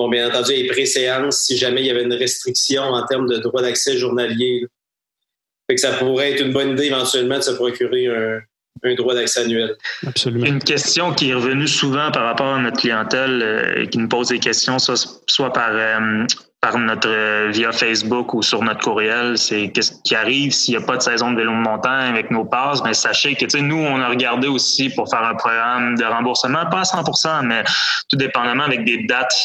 bon, 0.00 0.08
bien 0.08 0.28
entendu, 0.28 0.52
les 0.52 0.68
préséances 0.68 1.40
si 1.40 1.56
jamais 1.56 1.82
il 1.82 1.86
y 1.86 1.90
avait 1.90 2.04
une 2.04 2.14
restriction 2.14 2.82
en 2.82 3.04
termes 3.06 3.28
de 3.28 3.38
droit 3.38 3.62
d'accès 3.62 3.96
journalier. 3.98 4.66
Fait 5.68 5.74
que 5.74 5.80
ça 5.80 5.92
pourrait 5.92 6.32
être 6.32 6.42
une 6.42 6.52
bonne 6.52 6.70
idée 6.70 6.86
éventuellement 6.86 7.36
de 7.36 7.42
se 7.42 7.52
procurer 7.52 8.06
un, 8.06 8.94
droit 8.94 9.14
d'accès 9.14 9.40
annuel. 9.40 9.76
Absolument. 10.06 10.46
Une 10.46 10.62
question 10.62 11.12
qui 11.12 11.30
est 11.30 11.34
revenue 11.34 11.68
souvent 11.68 12.10
par 12.10 12.24
rapport 12.24 12.54
à 12.54 12.58
notre 12.58 12.78
clientèle 12.78 13.42
euh, 13.42 13.82
et 13.82 13.88
qui 13.88 13.98
nous 13.98 14.08
pose 14.08 14.28
des 14.28 14.38
questions, 14.38 14.78
soit, 14.78 15.52
par, 15.52 15.70
euh, 15.72 16.24
par 16.60 16.78
notre 16.78 17.08
euh, 17.08 17.48
via 17.50 17.72
Facebook 17.72 18.34
ou 18.34 18.42
sur 18.42 18.62
notre 18.62 18.80
courriel, 18.80 19.38
c'est 19.38 19.70
qu'est-ce 19.70 19.92
qui 20.04 20.14
arrive 20.14 20.52
s'il 20.52 20.76
n'y 20.76 20.82
a 20.82 20.86
pas 20.86 20.96
de 20.96 21.02
saison 21.02 21.30
de 21.30 21.36
vélo 21.36 21.52
de 21.52 21.56
montagne 21.56 22.10
avec 22.10 22.30
nos 22.30 22.44
passes. 22.44 22.82
Mais 22.84 22.92
sachez 22.92 23.34
que 23.34 23.58
nous, 23.58 23.78
on 23.78 24.00
a 24.00 24.08
regardé 24.08 24.46
aussi 24.46 24.90
pour 24.90 25.08
faire 25.08 25.24
un 25.24 25.34
programme 25.34 25.96
de 25.96 26.04
remboursement, 26.04 26.66
pas 26.66 26.80
à 26.80 26.82
100% 26.82 27.46
mais 27.46 27.64
tout 28.10 28.16
dépendamment 28.16 28.64
avec 28.64 28.84
des 28.84 29.04
dates 29.04 29.36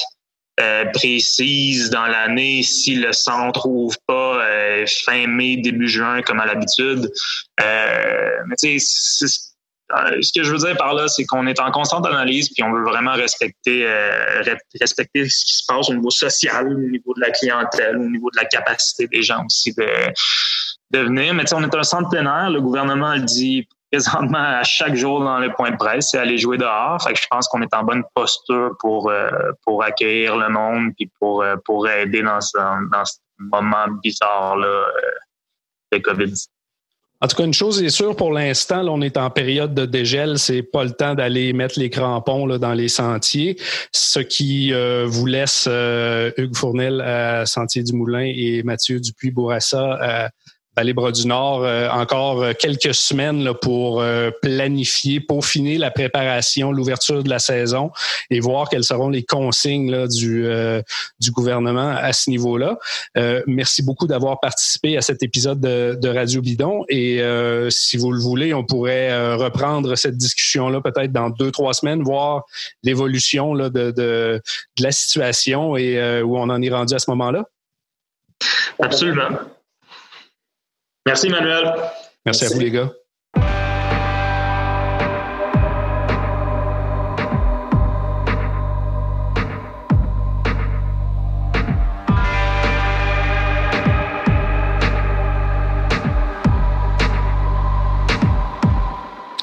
euh, 0.57 0.86
précise 0.93 1.89
dans 1.89 2.05
l'année 2.05 2.63
si 2.63 2.95
le 2.95 3.12
centre 3.12 3.65
ouvre 3.67 3.98
pas 4.07 4.41
euh, 4.41 4.86
fin 5.05 5.27
mai, 5.27 5.57
début 5.57 5.89
juin 5.89 6.22
comme 6.22 6.39
à 6.39 6.45
l'habitude. 6.45 7.12
Euh, 7.62 8.29
mais 8.48 8.55
tu 8.55 8.79
sais, 8.79 9.27
ce 10.22 10.32
que 10.34 10.44
je 10.44 10.51
veux 10.51 10.58
dire 10.58 10.75
par 10.77 10.94
là, 10.96 11.08
c'est 11.08 11.25
qu'on 11.25 11.46
est 11.48 11.60
en 11.60 11.72
constante 11.72 12.06
analyse 12.08 12.50
puis 12.50 12.63
on 12.63 12.72
veut 12.74 12.84
vraiment 12.84 13.13
respecter 13.13 13.88
respecter 14.80 15.30
ce 15.30 15.46
qui 15.46 15.54
se 15.58 15.63
passe 15.68 15.89
au 15.89 15.94
niveau 15.94 16.10
social, 16.10 16.68
au 16.68 16.74
niveau 16.74 17.13
de 17.13 17.22
la 17.22 17.32
clientèle, 17.32 17.98
au 17.98 18.10
niveau 18.10 18.30
de 18.32 18.38
la 18.38 18.46
capacité 18.46 19.08
des 19.08 19.22
gens 19.22 19.46
aussi 19.46 19.74
de, 19.75 19.88
de 20.92 21.00
venir. 21.00 21.34
Mais 21.34 21.44
on 21.54 21.63
est 21.63 21.75
un 21.75 21.84
centre 21.84 22.10
plein 22.10 22.25
air. 22.25 22.50
Le 22.50 22.62
gouvernement 22.62 23.15
le 23.15 23.22
dit 23.22 23.68
présentement 23.92 24.39
à 24.39 24.63
chaque 24.63 24.96
jour 24.96 25.20
dans 25.22 25.39
le 25.39 25.54
point 25.54 25.72
de 25.72 25.77
presse, 25.77 26.12
c'est 26.12 26.18
aller 26.18 26.38
jouer 26.38 26.58
dehors. 26.58 27.01
Fait 27.01 27.13
que 27.13 27.20
je 27.20 27.27
pense 27.30 27.48
qu'on 27.48 27.62
est 27.62 27.74
en 27.74 27.84
bonne 27.84 28.04
posture 28.13 28.72
pour 28.80 29.10
euh, 29.10 29.30
pour 29.63 29.84
accueillir 29.84 30.38
le 30.38 30.50
monde 30.50 30.92
puis 30.98 31.10
pour 31.20 31.42
euh, 31.42 31.56
pour 31.65 31.88
aider 31.88 32.22
dans 32.22 32.42
ce, 32.42 32.58
dans 32.92 33.06
ce 33.06 33.18
moment 33.38 33.88
bizarre 34.04 34.58
là 34.58 34.68
euh, 34.68 34.89
de 35.92 35.98
Covid. 36.00 36.34
En 37.25 37.27
tout 37.27 37.38
cas, 37.38 37.46
une 37.46 37.55
chose 37.55 37.82
est 37.82 37.89
sûre 37.89 38.15
pour 38.15 38.32
l'instant, 38.32 38.86
on 38.88 39.01
est 39.01 39.17
en 39.17 39.32
période 39.32 39.74
de 39.74 39.88
dégel, 39.88 40.38
c'est 40.38 40.62
pas 40.62 40.84
le 40.84 40.91
temps 40.91 41.15
d'aller 41.15 41.53
mettre 41.53 41.79
les 41.79 41.89
crampons 41.89 42.46
dans 42.60 42.74
les 42.74 42.88
sentiers, 42.88 43.58
ce 43.91 44.20
qui 44.20 44.72
vous 44.72 45.25
laisse 45.25 45.67
Hugues 45.67 46.55
Fournel 46.55 47.01
à 47.01 47.48
Sentier 47.48 47.82
du 47.82 47.94
Moulin 47.94 48.32
et 48.32 48.62
Mathieu 48.62 49.00
Dupuis-Bourassa 49.00 49.98
Vallée 49.98 50.29
Bras 50.94 51.12
du 51.12 51.25
Nord 51.27 51.63
euh, 51.63 51.89
encore 51.89 52.44
euh, 52.44 52.53
quelques 52.58 52.94
semaines 52.94 53.44
là, 53.44 53.53
pour 53.53 54.01
euh, 54.01 54.29
planifier, 54.41 55.20
peaufiner 55.20 55.77
la 55.77 55.89
préparation, 55.89 56.72
l'ouverture 56.72 57.24
de 57.24 57.29
la 57.29 57.39
saison 57.39 57.91
et 58.29 58.39
voir 58.39 58.70
quelles 58.70 58.84
seront 58.84 59.10
les 59.10 59.24
consignes 59.24 59.89
là, 59.89 60.08
du, 60.08 60.46
du 61.19 61.32
gouvernement 61.32 61.89
à 61.89 62.12
ce 62.13 62.30
niveau-là. 62.30 62.78
merci 63.47 63.84
beaucoup 63.84 64.08
d'avoir 64.08 64.39
participé 64.39 64.97
à 64.97 65.02
cet 65.02 65.23
épisode 65.23 65.60
de, 65.60 65.97
de 66.00 66.10
Radio 66.10 66.41
Bidon 66.41 66.84
et 66.89 67.21
si 67.69 67.97
vous 67.97 68.12
le 68.12 68.19
voulez, 68.19 68.54
on 68.54 68.63
pourrait 68.63 69.36
reprendre 69.36 69.95
cette 69.95 70.17
discussion-là 70.17 70.82
peut-être 70.82 71.12
dans 71.12 71.30
deux, 71.30 71.52
trois 71.52 71.73
semaines, 71.73 72.04
voir 72.04 72.43
l'évolution 72.84 73.54
de, 73.56 73.69
de, 73.69 73.91
de, 73.91 74.41
la 74.80 74.91
situation 74.91 75.78
et 75.78 76.21
où 76.21 76.38
on 76.38 76.50
en 76.50 76.62
est 76.62 76.69
rendu 76.69 76.93
à 76.93 77.00
ce 77.00 77.10
moment-là. 77.12 77.45
Absolument. 78.80 79.30
Merci, 81.06 81.30
Manuel. 81.30 81.74
Merci, 82.26 82.46
à 82.46 82.50
vous, 82.50 82.60
les 82.60 82.72
gars. 82.72 82.91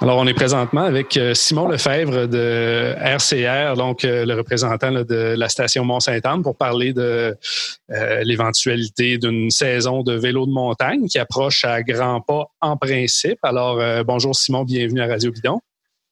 Alors, 0.02 0.18
on 0.18 0.26
est 0.26 0.34
présentement 0.34 0.80
avec 0.80 1.16
euh, 1.16 1.32
Simon 1.32 1.68
Lefebvre 1.68 2.26
de 2.26 2.92
RCR, 2.98 3.76
donc 3.76 4.04
euh, 4.04 4.26
le 4.26 4.34
représentant 4.34 4.90
de 4.90 5.36
la 5.38 5.48
station 5.48 5.84
Mont-Saint-Anne, 5.84 6.42
pour 6.42 6.56
parler 6.56 6.92
de 6.92 7.36
euh, 7.92 8.20
l'éventualité 8.24 9.18
d'une 9.18 9.52
saison 9.52 10.02
de 10.02 10.14
vélo 10.14 10.44
de 10.44 10.50
montagne 10.50 11.06
qui 11.06 11.20
approche 11.20 11.64
à 11.64 11.84
grands 11.84 12.20
pas 12.20 12.48
en 12.60 12.76
principe. 12.76 13.38
Alors, 13.44 13.80
bonjour 14.04 14.34
Simon, 14.34 14.64
bienvenue 14.64 15.02
à 15.02 15.06
Radio 15.06 15.30
Bidon. 15.30 15.60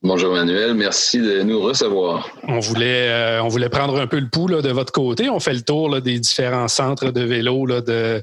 Bonjour 0.03 0.33
Manuel, 0.33 0.73
merci 0.73 1.19
de 1.19 1.43
nous 1.43 1.61
recevoir. 1.61 2.31
On 2.49 2.59
voulait, 2.59 3.11
euh, 3.11 3.43
on 3.43 3.49
voulait 3.49 3.69
prendre 3.69 4.01
un 4.01 4.07
peu 4.07 4.19
le 4.19 4.31
pouls 4.31 4.49
de 4.49 4.71
votre 4.71 4.95
côté. 4.95 5.29
On 5.29 5.41
fait 5.41 5.53
le 5.53 5.61
tour 5.61 6.01
des 6.01 6.19
différents 6.19 6.69
centres 6.69 7.11
de 7.11 7.21
vélo 7.21 7.67
de, 7.67 8.23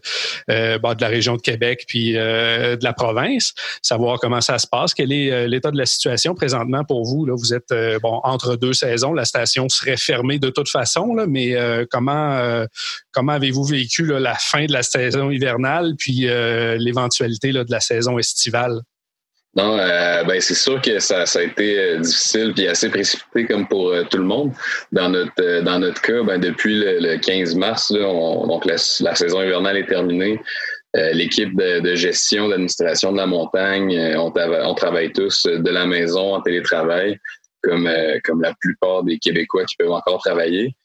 euh, 0.49 0.79
bah, 0.79 0.95
de 0.95 1.01
la 1.01 1.07
région 1.07 1.35
de 1.35 1.41
Québec 1.41 1.85
puis 1.87 2.17
euh, 2.17 2.77
de 2.77 2.83
la 2.83 2.93
province, 2.93 3.53
savoir 3.83 4.19
comment 4.19 4.41
ça 4.41 4.57
se 4.57 4.65
passe, 4.65 4.95
quel 4.95 5.11
est 5.11 5.47
l'état 5.47 5.69
de 5.69 5.77
la 5.77 5.85
situation 5.85 6.33
présentement 6.33 6.83
pour 6.83 7.05
vous. 7.05 7.27
Là? 7.27 7.35
Vous 7.37 7.53
êtes 7.53 7.71
bon 8.01 8.21
entre 8.23 8.55
deux 8.55 8.73
saisons, 8.73 9.13
la 9.13 9.25
station 9.25 9.69
serait 9.69 9.97
fermée 9.97 10.39
de 10.39 10.49
toute 10.49 10.69
façon, 10.69 11.13
là, 11.13 11.27
mais 11.27 11.55
comment, 11.91 12.65
comment 13.11 13.33
avez-vous 13.33 13.65
vécu 13.65 14.03
la 14.03 14.33
fin 14.33 14.65
de 14.65 14.73
la 14.73 14.81
saison 14.81 15.29
hivernale 15.29 15.93
puis 15.95 16.27
l'éventualité 16.79 17.51
de 17.51 17.65
la 17.69 17.81
saison 17.81 18.17
estivale? 18.17 18.81
Non, 19.57 19.75
euh, 19.79 20.23
ben 20.23 20.39
c'est 20.39 20.53
sûr 20.53 20.79
que 20.79 20.99
ça, 20.99 21.25
ça 21.25 21.39
a 21.39 21.41
été 21.41 21.79
euh, 21.79 21.97
difficile 21.97 22.53
puis 22.53 22.67
assez 22.67 22.89
précipité 22.89 23.47
comme 23.47 23.67
pour 23.67 23.89
euh, 23.89 24.03
tout 24.03 24.19
le 24.19 24.23
monde. 24.23 24.53
Dans 24.91 25.09
notre 25.09 25.61
dans 25.61 25.79
notre 25.79 25.99
cas, 25.99 26.21
ben 26.21 26.39
depuis 26.39 26.75
le, 26.75 27.17
15 27.17 27.55
mars, 27.55 27.89
là, 27.89 28.01
donc 28.01 28.65
la, 28.65 28.77
saison 28.77 29.41
hivernale 29.41 29.77
est 29.77 29.87
terminée. 29.87 30.39
L'équipe 31.13 31.55
de, 31.55 31.79
de, 31.79 31.95
gestion, 31.95 32.47
d'administration 32.47 33.11
de 33.11 33.17
la 33.17 33.27
montagne, 33.27 34.15
on, 34.17 34.33
on, 34.35 34.73
travaille 34.73 35.11
tous 35.11 35.45
de 35.45 35.69
la 35.69 35.85
maison 35.85 36.33
en 36.33 36.41
télétravail, 36.41 37.19
comme 37.61 37.87
comme 38.23 38.41
la 38.41 38.55
plupart 38.59 39.03
des 39.03 39.19
Québécois 39.19 39.65
qui 39.65 39.75
peuvent 39.75 39.91
encore 39.91 40.19
travailler. 40.23 40.75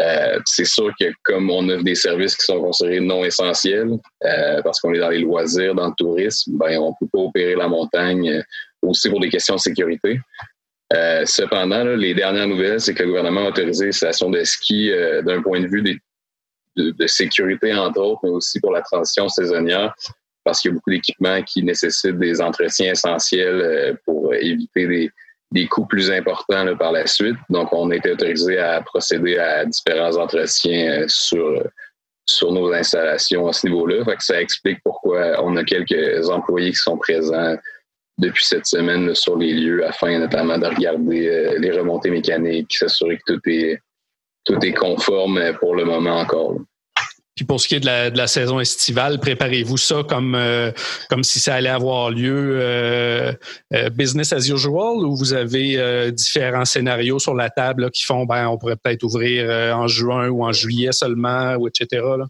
Euh, 0.00 0.40
c'est 0.44 0.64
sûr 0.64 0.92
que 0.98 1.06
comme 1.22 1.50
on 1.50 1.68
offre 1.68 1.84
des 1.84 1.94
services 1.94 2.34
qui 2.36 2.44
sont 2.44 2.60
considérés 2.60 3.00
non 3.00 3.24
essentiels, 3.24 3.90
euh, 4.24 4.60
parce 4.62 4.80
qu'on 4.80 4.92
est 4.92 4.98
dans 4.98 5.10
les 5.10 5.20
loisirs, 5.20 5.74
dans 5.74 5.88
le 5.88 5.94
tourisme, 5.96 6.58
ben 6.58 6.78
on 6.78 6.94
peut 6.98 7.06
pas 7.12 7.20
opérer 7.20 7.54
la 7.54 7.68
montagne 7.68 8.28
euh, 8.28 8.42
aussi 8.82 9.08
pour 9.08 9.20
des 9.20 9.28
questions 9.28 9.54
de 9.54 9.60
sécurité. 9.60 10.20
cependant, 11.24 11.84
les 11.84 12.14
dernières 12.14 12.48
nouvelles, 12.48 12.80
c'est 12.80 12.94
que 12.94 13.02
le 13.02 13.08
gouvernement 13.08 13.46
a 13.46 13.48
autorisé 13.48 13.86
les 13.86 13.92
stations 13.92 14.30
de 14.30 14.42
ski 14.44 14.90
d'un 15.24 15.42
point 15.42 15.60
de 15.60 15.66
vue 15.66 15.82
de, 15.82 16.90
de, 16.90 17.06
sécurité, 17.06 17.72
entre 17.72 18.00
autres, 18.00 18.20
mais 18.24 18.30
aussi 18.30 18.60
pour 18.60 18.72
la 18.72 18.82
transition 18.82 19.28
saisonnière, 19.28 19.94
parce 20.44 20.60
qu'il 20.60 20.70
y 20.70 20.72
a 20.72 20.74
beaucoup 20.74 20.90
d'équipements 20.90 21.42
qui 21.42 21.62
nécessitent 21.62 22.18
des 22.18 22.40
entretiens 22.40 22.92
essentiels 22.92 23.98
pour 24.04 24.34
éviter 24.34 24.86
des, 24.86 25.10
des 25.54 25.68
coûts 25.68 25.86
plus 25.86 26.10
importants 26.10 26.76
par 26.76 26.92
la 26.92 27.06
suite. 27.06 27.36
Donc, 27.48 27.72
on 27.72 27.90
été 27.92 28.10
autorisé 28.10 28.58
à 28.58 28.82
procéder 28.82 29.38
à 29.38 29.64
différents 29.64 30.16
entretiens 30.16 31.02
euh, 31.02 31.04
sur, 31.08 31.62
sur 32.26 32.52
nos 32.52 32.72
installations 32.72 33.46
à 33.46 33.52
ce 33.52 33.68
niveau-là. 33.68 34.04
ça 34.18 34.40
explique 34.40 34.80
pourquoi 34.84 35.42
on 35.42 35.56
a 35.56 35.64
quelques 35.64 36.28
employés 36.28 36.72
qui 36.72 36.78
sont 36.78 36.98
présents 36.98 37.56
depuis 38.18 38.44
cette 38.44 38.66
semaine 38.66 39.14
sur 39.14 39.36
les 39.36 39.52
lieux 39.52 39.86
afin 39.86 40.18
notamment 40.18 40.58
de 40.58 40.66
regarder 40.66 41.28
euh, 41.28 41.58
les 41.58 41.70
remontées 41.70 42.10
mécaniques, 42.10 42.76
s'assurer 42.76 43.18
que 43.18 43.34
tout 43.34 43.40
est, 43.46 43.78
tout 44.44 44.58
est 44.64 44.74
conforme 44.74 45.40
pour 45.60 45.76
le 45.76 45.84
moment 45.84 46.18
encore. 46.18 46.56
Puis 47.34 47.44
pour 47.44 47.60
ce 47.60 47.66
qui 47.66 47.74
est 47.74 47.80
de 47.80 48.16
la, 48.16 48.26
saison 48.28 48.60
estivale, 48.60 49.18
préparez-vous 49.18 49.76
ça 49.76 50.02
comme 50.08 50.36
euh, 50.36 50.70
comme 51.10 51.24
si 51.24 51.40
ça 51.40 51.56
allait 51.56 51.68
avoir 51.68 52.10
lieu 52.10 52.58
euh, 52.60 53.32
euh, 53.74 53.90
business 53.90 54.32
as 54.32 54.48
usual 54.48 54.98
ou 55.04 55.16
vous 55.16 55.32
avez 55.32 56.12
différents 56.12 56.64
scénarios 56.64 57.18
sur 57.18 57.34
la 57.34 57.50
table 57.50 57.90
qui 57.90 58.04
font 58.04 58.24
ben 58.24 58.46
on 58.46 58.56
pourrait 58.56 58.76
peut-être 58.76 59.02
ouvrir 59.02 59.50
en 59.76 59.88
juin 59.88 60.28
ou 60.28 60.44
en 60.44 60.52
juillet 60.52 60.92
seulement 60.92 61.56
ou 61.56 61.66
etc. 61.66 62.02
Là? 62.18 62.26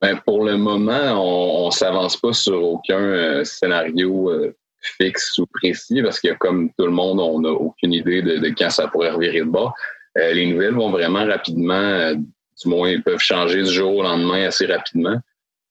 Ben, 0.00 0.18
pour 0.26 0.44
le 0.44 0.56
moment, 0.56 1.12
on, 1.12 1.66
on 1.66 1.70
s'avance 1.70 2.16
pas 2.16 2.32
sur 2.32 2.60
aucun 2.64 3.44
scénario 3.44 4.32
fixe 4.80 5.38
ou 5.38 5.46
précis 5.46 6.02
parce 6.02 6.18
que 6.18 6.34
comme 6.34 6.70
tout 6.76 6.86
le 6.86 6.90
monde, 6.90 7.20
on 7.20 7.40
n'a 7.40 7.50
aucune 7.50 7.92
idée 7.92 8.22
de, 8.22 8.38
de, 8.38 8.48
quand 8.48 8.70
ça 8.70 8.88
pourrait 8.88 9.10
revirer 9.10 9.40
de 9.40 9.50
bas. 9.50 9.72
les 10.16 10.46
nouvelles 10.46 10.74
vont 10.74 10.90
vraiment 10.90 11.24
rapidement 11.24 12.12
du 12.60 12.68
moins, 12.68 12.90
ils 12.90 13.02
peuvent 13.02 13.18
changer 13.18 13.62
du 13.62 13.70
jour 13.70 13.96
au 13.96 14.02
lendemain 14.02 14.46
assez 14.46 14.66
rapidement. 14.66 15.18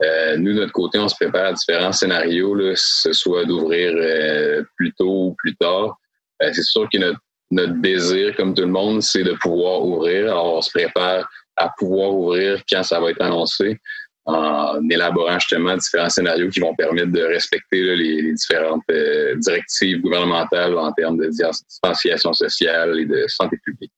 Euh, 0.03 0.35
nous, 0.37 0.53
de 0.53 0.59
notre 0.59 0.71
côté, 0.71 0.97
on 0.97 1.07
se 1.07 1.15
prépare 1.15 1.47
à 1.47 1.53
différents 1.53 1.91
scénarios, 1.91 2.55
là, 2.55 2.73
que 2.73 2.79
ce 2.79 3.13
soit 3.13 3.45
d'ouvrir 3.45 3.93
euh, 3.95 4.63
plus 4.75 4.93
tôt 4.93 5.27
ou 5.27 5.35
plus 5.37 5.55
tard. 5.55 5.99
Euh, 6.41 6.49
c'est 6.53 6.63
sûr 6.63 6.87
que 6.91 6.97
notre, 6.97 7.19
notre 7.51 7.73
désir, 7.81 8.35
comme 8.35 8.53
tout 8.53 8.63
le 8.63 8.67
monde, 8.67 9.01
c'est 9.01 9.23
de 9.23 9.33
pouvoir 9.33 9.83
ouvrir. 9.83 10.31
Alors, 10.31 10.55
on 10.55 10.61
se 10.61 10.71
prépare 10.71 11.29
à 11.55 11.69
pouvoir 11.77 12.13
ouvrir 12.13 12.63
quand 12.69 12.83
ça 12.83 12.99
va 12.99 13.11
être 13.11 13.21
annoncé 13.21 13.79
en 14.25 14.89
élaborant 14.89 15.39
justement 15.39 15.75
différents 15.75 16.09
scénarios 16.09 16.49
qui 16.49 16.59
vont 16.59 16.75
permettre 16.75 17.11
de 17.11 17.21
respecter 17.21 17.95
les, 17.95 18.33
différentes 18.33 18.83
euh, 18.91 19.35
directives 19.35 20.01
gouvernementales 20.01 20.77
en 20.77 20.91
termes 20.93 21.17
de 21.17 21.27
distanciation 21.27 22.31
sociale 22.33 22.99
et 22.99 23.05
de 23.05 23.25
santé 23.27 23.57
publique. 23.63 23.91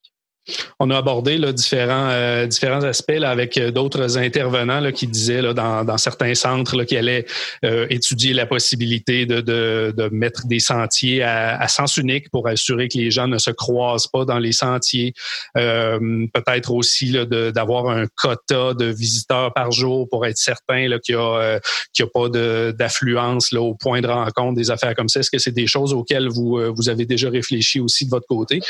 On 0.80 0.90
a 0.90 0.98
abordé 0.98 1.38
là, 1.38 1.54
différents, 1.54 2.10
euh, 2.10 2.48
aspects 2.84 3.12
avec 3.12 3.58
euh, 3.58 3.72
d'autres 3.72 4.18
intervenants 4.18 4.92
qui 4.92 5.08
disaient 5.08 5.42
dans, 5.54 5.98
certains 5.98 6.36
centres 6.36 6.76
là, 6.76 6.86
qui 6.86 6.98
allaient 6.98 7.26
euh, 7.64 7.88
étudier 7.90 8.34
la 8.34 8.46
possibilité 8.46 9.26
de, 9.26 10.10
mettre 10.12 10.46
des 10.48 10.60
sentiers 10.60 11.24
à, 11.24 11.68
sens 11.68 11.98
unique 11.98 12.30
pour 12.30 12.48
assurer 12.48 12.90
que 12.90 12.98
les 12.98 13.10
gens 13.10 13.28
ne 13.28 13.38
se 13.38 13.52
croisent 13.52 14.08
pas 14.08 14.26
dans 14.26 14.40
les 14.40 14.52
sentiers. 14.52 15.14
Peut-être 15.56 16.72
aussi 16.72 17.14
d'avoir 17.54 17.88
un 17.90 18.06
quota 18.16 18.74
de 18.74 18.86
visiteurs 18.86 19.54
par 19.54 19.72
jour 19.72 20.08
pour 20.10 20.26
être 20.26 20.38
certain 20.38 20.88
qu'il 21.00 21.16
n'y 21.16 21.22
a, 21.22 21.60
a 21.60 22.08
pas 22.14 22.30
d'affluence 22.74 23.54
au 23.54 23.76
point 23.76 24.02
de 24.02 24.08
rencontre 24.08 24.56
des 24.56 24.72
affaires 24.72 24.96
comme 24.96 25.10
ça. 25.10 25.22
Est-ce 25.22 25.32
que 25.32 25.40
c'est 25.40 25.52
des 25.52 25.68
choses 25.68 25.94
auxquelles 25.94 26.28
vous 26.28 26.90
avez 26.90 27.06
déjà 27.06 27.30
réfléchi 27.30 27.80
aussi 27.80 28.06
de 28.06 28.10
votre 28.10 28.28
côté? 28.28 28.62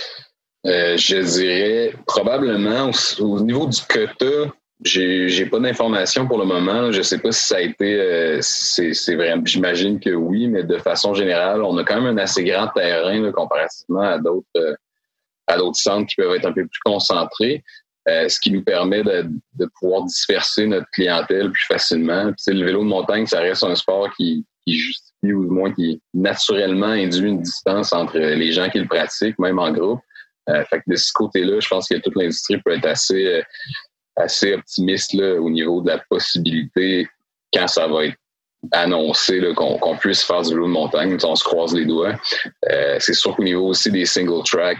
Euh, 0.66 0.96
je 0.96 1.18
dirais 1.18 1.94
probablement 2.08 2.90
au, 3.20 3.42
niveau 3.42 3.68
du 3.68 3.82
quota, 3.82 4.54
j'ai, 4.82 5.28
j'ai 5.28 5.46
pas 5.46 5.60
d'informations 5.60 6.26
pour 6.26 6.38
le 6.38 6.46
moment. 6.46 6.92
Je 6.92 7.02
sais 7.02 7.20
pas 7.20 7.32
si 7.32 7.44
ça 7.44 7.58
a 7.58 7.62
été, 7.62 7.96
euh, 7.96 8.38
c'est. 8.42 8.94
J'imagine 9.46 10.00
que 10.00 10.12
oui, 10.12 10.48
mais 10.48 10.64
de 10.64 10.78
façon 10.78 11.14
générale, 11.14 11.62
on 11.64 11.78
a 11.78 11.84
quand 11.84 12.02
même 12.02 12.18
un 12.18 12.22
assez 12.22 12.44
grand 12.44 12.68
terrain 12.70 13.20
là, 13.20 13.32
comparativement 13.32 14.02
à 14.02 14.20
d'autres, 14.20 14.48
euh, 14.56 14.74
à 15.48 15.58
d'autres 15.58 15.80
centres 15.80 16.08
qui 16.08 16.16
peuvent 16.16 16.36
être 16.36 16.46
un 16.46 16.54
peu 16.54 16.66
plus 16.66 16.80
concentrés. 16.86 17.64
ce 18.08 18.40
qui 18.40 18.52
nous 18.52 18.64
permet 18.64 19.04
de, 19.04 19.26
de, 19.56 19.70
pouvoir 19.80 20.04
disperser 20.04 20.66
notre 20.68 20.88
clientèle 20.92 21.52
plus 21.52 21.66
facilement. 21.66 22.32
Puis, 22.34 22.56
le 22.56 22.66
vélo 22.66 22.80
de 22.84 22.90
montagne, 22.90 23.26
ça 23.26 23.40
reste 23.40 23.64
un 23.64 23.76
sport 23.76 24.10
qui, 24.16 24.46
qui 24.66 24.78
justifie 24.78 25.34
ou 25.34 25.46
du 25.46 25.52
moins 25.52 25.74
qui 25.74 26.02
naturellement 26.14 26.88
induit 26.88 27.30
une 27.30 27.42
distance 27.42 27.94
entre 27.94 28.18
les 28.18 28.52
gens 28.52 28.70
qui 28.70 28.80
le 28.80 28.88
pratiquent, 28.88 29.40
même 29.40 29.60
en 29.60 29.72
groupe. 29.72 30.00
Euh, 30.50 30.64
fait 30.66 30.80
que 30.80 30.84
de 30.88 30.96
ce 30.96 31.12
côté-là, 31.14 31.60
je 31.60 31.68
pense 31.68 31.88
que 31.88 31.96
toute 31.96 32.16
l'industrie 32.16 32.58
peut 32.62 32.74
être 32.74 32.86
assez, 32.86 33.26
euh, 33.26 33.42
assez 34.16 34.54
optimiste 34.54 35.14
là, 35.14 35.36
au 35.36 35.50
niveau 35.50 35.82
de 35.82 35.90
la 35.90 36.00
possibilité, 36.10 37.08
quand 37.54 37.68
ça 37.68 37.88
va 37.88 38.06
être 38.06 38.18
annoncé 38.72 39.42
qu'on 39.56 39.98
puisse 39.98 40.24
faire 40.24 40.42
du 40.42 40.50
vélo 40.52 40.68
de 40.68 40.72
montagne. 40.72 41.18
On 41.24 41.36
se 41.36 41.44
croise 41.44 41.74
les 41.74 41.86
doigts. 41.86 42.16
Euh, 42.70 42.96
c'est 43.00 43.14
sûr 43.14 43.36
qu'au 43.36 43.44
niveau 43.44 43.68
aussi 43.68 43.92
des 43.92 44.06
single 44.06 44.44
track, 44.46 44.80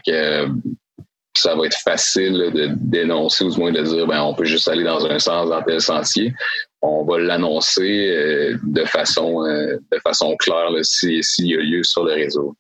ça 1.36 1.56
va 1.56 1.66
être 1.66 1.78
facile 1.84 2.52
de 2.54 2.70
dénoncer 2.76 3.44
ou 3.44 3.50
du 3.50 3.60
moins 3.60 3.72
de 3.72 3.82
dire 3.82 4.08
ben 4.08 4.22
on 4.22 4.36
peut 4.36 4.46
juste 4.46 4.70
aller 4.70 4.84
dans 4.84 5.06
un 5.06 5.20
sens 5.20 5.50
dans 5.50 5.62
tel 5.64 5.82
sentier. 5.82 6.34
On 6.82 7.04
va 7.04 7.20
l'annoncer 7.20 8.56
de 8.64 8.86
façon 8.86 9.42
de 9.44 10.00
façon 10.02 10.38
claire 10.38 10.70
s'il 10.84 11.22
y 11.40 11.56
a 11.56 11.60
lieu 11.60 11.84
sur 11.84 12.06
le 12.06 12.14
réseau. 12.14 12.56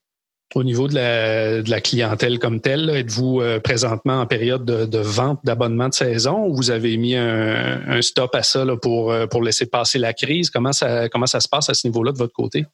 Au 0.55 0.63
niveau 0.63 0.87
de 0.87 1.69
la, 1.69 1.81
clientèle 1.81 2.37
comme 2.37 2.61
telle, 2.61 2.89
êtes-vous 2.89 3.41
euh, 3.41 3.59
présentement 3.59 4.21
en 4.21 4.27
période 4.27 4.65
de, 4.65 4.97
vente 4.99 5.39
d'abonnement 5.43 5.89
de 5.89 5.95
saison 5.95 6.45
ou 6.45 6.55
vous 6.55 6.69
avez 6.69 6.95
mis 6.97 7.15
un, 7.15 8.01
stop 8.01 8.35
à 8.35 8.43
ça 8.43 8.63
pour, 8.79 9.11
euh, 9.11 9.25
pour 9.25 9.41
laisser 9.41 9.65
passer 9.65 9.97
la 9.97 10.13
crise? 10.13 10.51
Comment 10.51 10.71
ça, 10.71 11.09
comment 11.09 11.25
ça 11.25 11.39
se 11.39 11.49
passe 11.49 11.69
à 11.69 11.73
ce 11.73 11.87
niveau-là 11.87 12.11
de 12.11 12.19
votre 12.19 12.33
côté? 12.33 12.65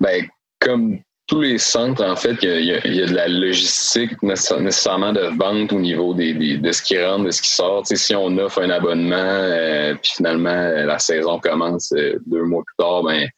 Bien, 0.00 0.22
comme 0.60 1.00
tous 1.26 1.42
les 1.42 1.58
centres, 1.58 2.02
en 2.02 2.16
fait, 2.16 2.36
il 2.42 2.64
y, 2.64 2.72
a, 2.72 3.06
de 3.06 3.14
la 3.14 3.28
logistique 3.28 4.22
nécessairement 4.22 5.12
de 5.12 5.30
vente 5.38 5.74
au 5.74 5.78
niveau 5.78 6.14
des, 6.14 6.56
de 6.56 6.72
ce 6.72 6.82
qui 6.82 7.02
rentre, 7.02 7.24
de 7.24 7.30
ce 7.30 7.42
qui 7.42 7.50
sort. 7.50 7.86
si 7.86 8.14
on 8.14 8.38
offre 8.38 8.62
un 8.62 8.70
abonnement, 8.70 9.16
euh, 9.16 9.94
puis 10.02 10.12
finalement 10.16 10.54
la 10.54 10.98
saison 10.98 11.38
commence 11.38 11.92
deux 11.92 12.44
mois 12.44 12.62
plus 12.66 12.76
tard, 12.78 13.02
ben 13.02 13.28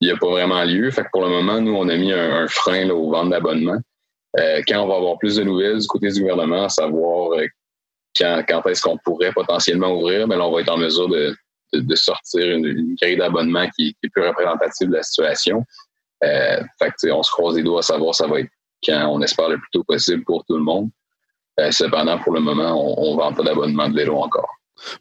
il 0.00 0.08
n'y 0.08 0.12
a 0.12 0.16
pas 0.16 0.28
vraiment 0.28 0.64
lieu. 0.64 0.90
Fait 0.90 1.02
que 1.02 1.08
pour 1.12 1.22
le 1.22 1.28
moment, 1.28 1.60
nous, 1.60 1.74
on 1.74 1.88
a 1.88 1.96
mis 1.96 2.12
un, 2.12 2.48
frein 2.48 2.86
là, 2.86 2.94
aux 2.94 3.10
ventes 3.10 3.30
d'abonnements. 3.30 3.80
Euh, 4.38 4.62
quand 4.66 4.82
on 4.82 4.88
va 4.88 4.96
avoir 4.96 5.18
plus 5.18 5.36
de 5.36 5.44
nouvelles 5.44 5.78
du 5.78 5.86
côté 5.86 6.08
du 6.08 6.20
gouvernement, 6.20 6.68
savoir 6.68 7.32
euh, 7.32 7.46
quand, 8.16 8.42
quand 8.48 8.66
est-ce 8.66 8.82
qu'on 8.82 8.96
pourrait 9.04 9.32
potentiellement 9.32 9.92
ouvrir, 9.92 10.26
mais 10.26 10.36
ben 10.36 10.38
là, 10.38 10.46
on 10.46 10.52
va 10.52 10.60
être 10.60 10.72
en 10.72 10.78
mesure 10.78 11.08
de, 11.08 11.34
de, 11.72 11.94
sortir 11.96 12.56
une, 12.56 12.66
une 12.66 12.94
grille 12.94 13.16
d'abonnement 13.16 13.68
qui, 13.76 13.96
est 14.02 14.08
plus 14.08 14.26
représentative 14.26 14.88
de 14.88 14.94
la 14.94 15.02
situation. 15.02 15.64
Euh, 16.24 16.62
fait 16.78 16.90
que, 16.90 17.10
on 17.10 17.22
se 17.22 17.30
croise 17.30 17.56
les 17.56 17.62
doigts 17.62 17.80
à 17.80 17.82
savoir 17.82 18.14
ça 18.14 18.26
va 18.26 18.40
être 18.40 18.50
quand 18.84 19.08
on 19.08 19.20
espère 19.22 19.48
le 19.48 19.58
plus 19.58 19.70
tôt 19.72 19.84
possible 19.84 20.24
pour 20.24 20.44
tout 20.44 20.56
le 20.56 20.62
monde. 20.62 20.90
Euh, 21.58 21.70
cependant, 21.70 22.18
pour 22.18 22.32
le 22.32 22.40
moment, 22.40 22.98
on 22.98 23.12
ne 23.12 23.16
vend 23.16 23.32
pas 23.32 23.42
d'abonnement 23.42 23.88
de 23.88 23.94
vélo 23.94 24.16
encore. 24.16 24.48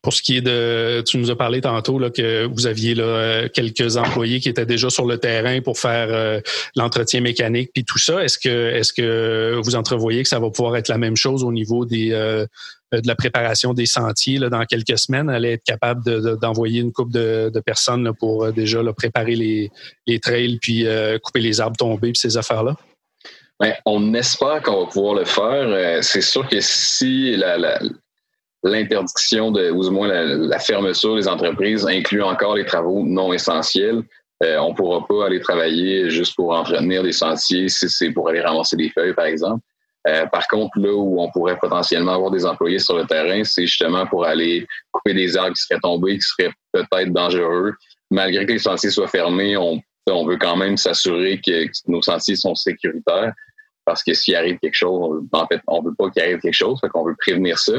Pour 0.02 0.14
ce 0.14 0.22
qui 0.22 0.38
est 0.38 0.42
de, 0.42 1.02
tu 1.02 1.18
nous 1.18 1.32
as 1.32 1.36
parlé 1.36 1.62
tantôt 1.62 2.00
que 2.10 2.46
vous 2.46 2.68
aviez 2.68 2.96
là, 2.96 3.48
quelques 3.50 3.98
employés 3.98 4.40
qui 4.40 4.50
étaient 4.50 4.66
déjà 4.66 4.90
sur 4.90 5.06
le 5.06 5.18
terrain 5.18 5.62
pour 5.62 5.80
faire 5.80 6.08
euh, 6.12 6.40
l'entretien 6.76 7.22
mécanique 7.22 7.72
puis 7.74 7.84
tout 7.84 7.98
ça. 7.98 8.24
Est-ce 8.24 8.38
que, 8.38 8.70
est-ce 8.72 8.94
que 8.94 9.60
vous 9.64 9.76
entrevoyez 9.76 10.24
que 10.24 10.30
ça 10.30 10.40
va 10.40 10.50
pouvoir 10.50 10.78
être 10.78 10.88
la 10.88 10.98
même 10.98 11.16
chose 11.16 11.44
au 11.44 11.52
niveau 11.52 11.86
des 11.86 12.12
euh, 12.12 12.46
de 12.92 13.08
la 13.08 13.14
préparation 13.14 13.76
des 13.76 13.86
sentiers 13.86 14.40
là, 14.40 14.50
dans 14.50 14.66
quelques 14.66 14.98
semaines, 14.98 15.30
allez 15.30 15.52
être 15.52 15.64
capable 15.64 16.38
d'envoyer 16.40 16.82
une 16.82 16.92
coupe 16.92 17.12
de, 17.12 17.52
personnes 17.64 18.12
pour 18.18 18.46
euh, 18.46 18.52
déjà 18.52 18.82
préparer 18.94 19.36
les, 19.36 19.70
les 20.08 20.20
trails 20.20 20.58
puis 20.60 20.88
couper 21.22 21.40
les 21.40 21.62
arbres 21.62 21.78
tombés 21.78 22.12
puis 22.14 22.20
ces 22.20 22.36
affaires-là? 22.36 22.76
Bien, 23.62 23.76
on 23.86 24.14
espère 24.16 24.64
qu'on 24.64 24.86
va 24.86 24.90
pouvoir 24.90 25.14
le 25.14 25.26
faire. 25.26 26.04
C'est 26.04 26.22
sûr 26.22 26.48
que 26.48 26.60
si 26.62 27.36
la, 27.36 27.80
l'interdiction 28.64 29.52
de, 29.52 29.72
ou 29.72 29.84
du 29.84 29.90
moins 29.90 30.08
la, 30.08 30.60
fermeture 30.60 31.16
des 31.16 31.28
entreprises 31.28 31.86
inclut 31.88 32.24
encore 32.24 32.56
les 32.56 32.66
travaux 32.66 33.04
non 33.06 33.32
essentiels. 33.32 34.04
Euh, 34.44 34.58
on 34.58 34.70
ne 34.70 34.76
pourra 34.76 35.06
pas 35.06 35.26
aller 35.26 35.40
travailler 35.40 36.10
juste 36.10 36.36
pour 36.36 36.52
entretenir 36.52 37.04
des 37.04 37.12
sentiers 37.12 37.68
si 37.68 37.90
c'est 37.90 38.12
pour 38.12 38.30
aller 38.30 38.42
ramasser 38.42 38.76
des 38.76 38.90
feuilles, 38.90 39.14
par 39.14 39.26
exemple. 39.26 39.62
Euh, 40.08 40.26
par 40.28 40.48
contre, 40.48 40.80
là 40.80 40.94
où 40.94 41.22
on 41.22 41.30
pourrait 41.32 41.58
potentiellement 41.58 42.14
avoir 42.14 42.32
des 42.32 42.46
employés 42.46 42.80
sur 42.80 42.98
le 42.98 43.06
terrain, 43.06 43.44
c'est 43.44 43.66
justement 43.66 44.06
pour 44.08 44.26
aller 44.26 44.66
couper 44.92 45.14
des 45.14 45.36
arbres 45.36 45.56
qui 45.56 45.62
seraient 45.62 45.80
tombés, 45.82 46.16
qui 46.16 46.22
seraient 46.22 46.54
peut-être 46.72 47.12
dangereux. 47.12 47.74
Malgré 48.10 48.46
que 48.46 48.54
les 48.54 48.60
sentiers 48.60 48.92
soient 48.92 49.10
fermés, 49.10 49.58
on, 49.58 49.82
on 50.10 50.26
veut 50.26 50.38
quand 50.38 50.56
même 50.56 50.78
s'assurer 50.78 51.40
que, 51.46 51.68
nos 51.88 52.02
sentiers 52.02 52.36
sont 52.36 52.56
sécuritaires 52.56 53.34
parce 53.86 54.04
que 54.04 54.14
s'il 54.14 54.36
arrive 54.36 54.60
quelque 54.60 54.76
chose, 54.76 55.24
en 55.32 55.48
fait, 55.48 55.62
on 55.68 55.82
veut 55.82 55.96
pas 55.98 56.10
qu'il 56.12 56.22
arrive 56.22 56.40
quelque 56.40 56.54
chose, 56.54 56.80
fait 56.80 56.90
qu'on 56.90 57.06
veut 57.06 57.16
prévenir 57.18 57.58
ça. 57.58 57.74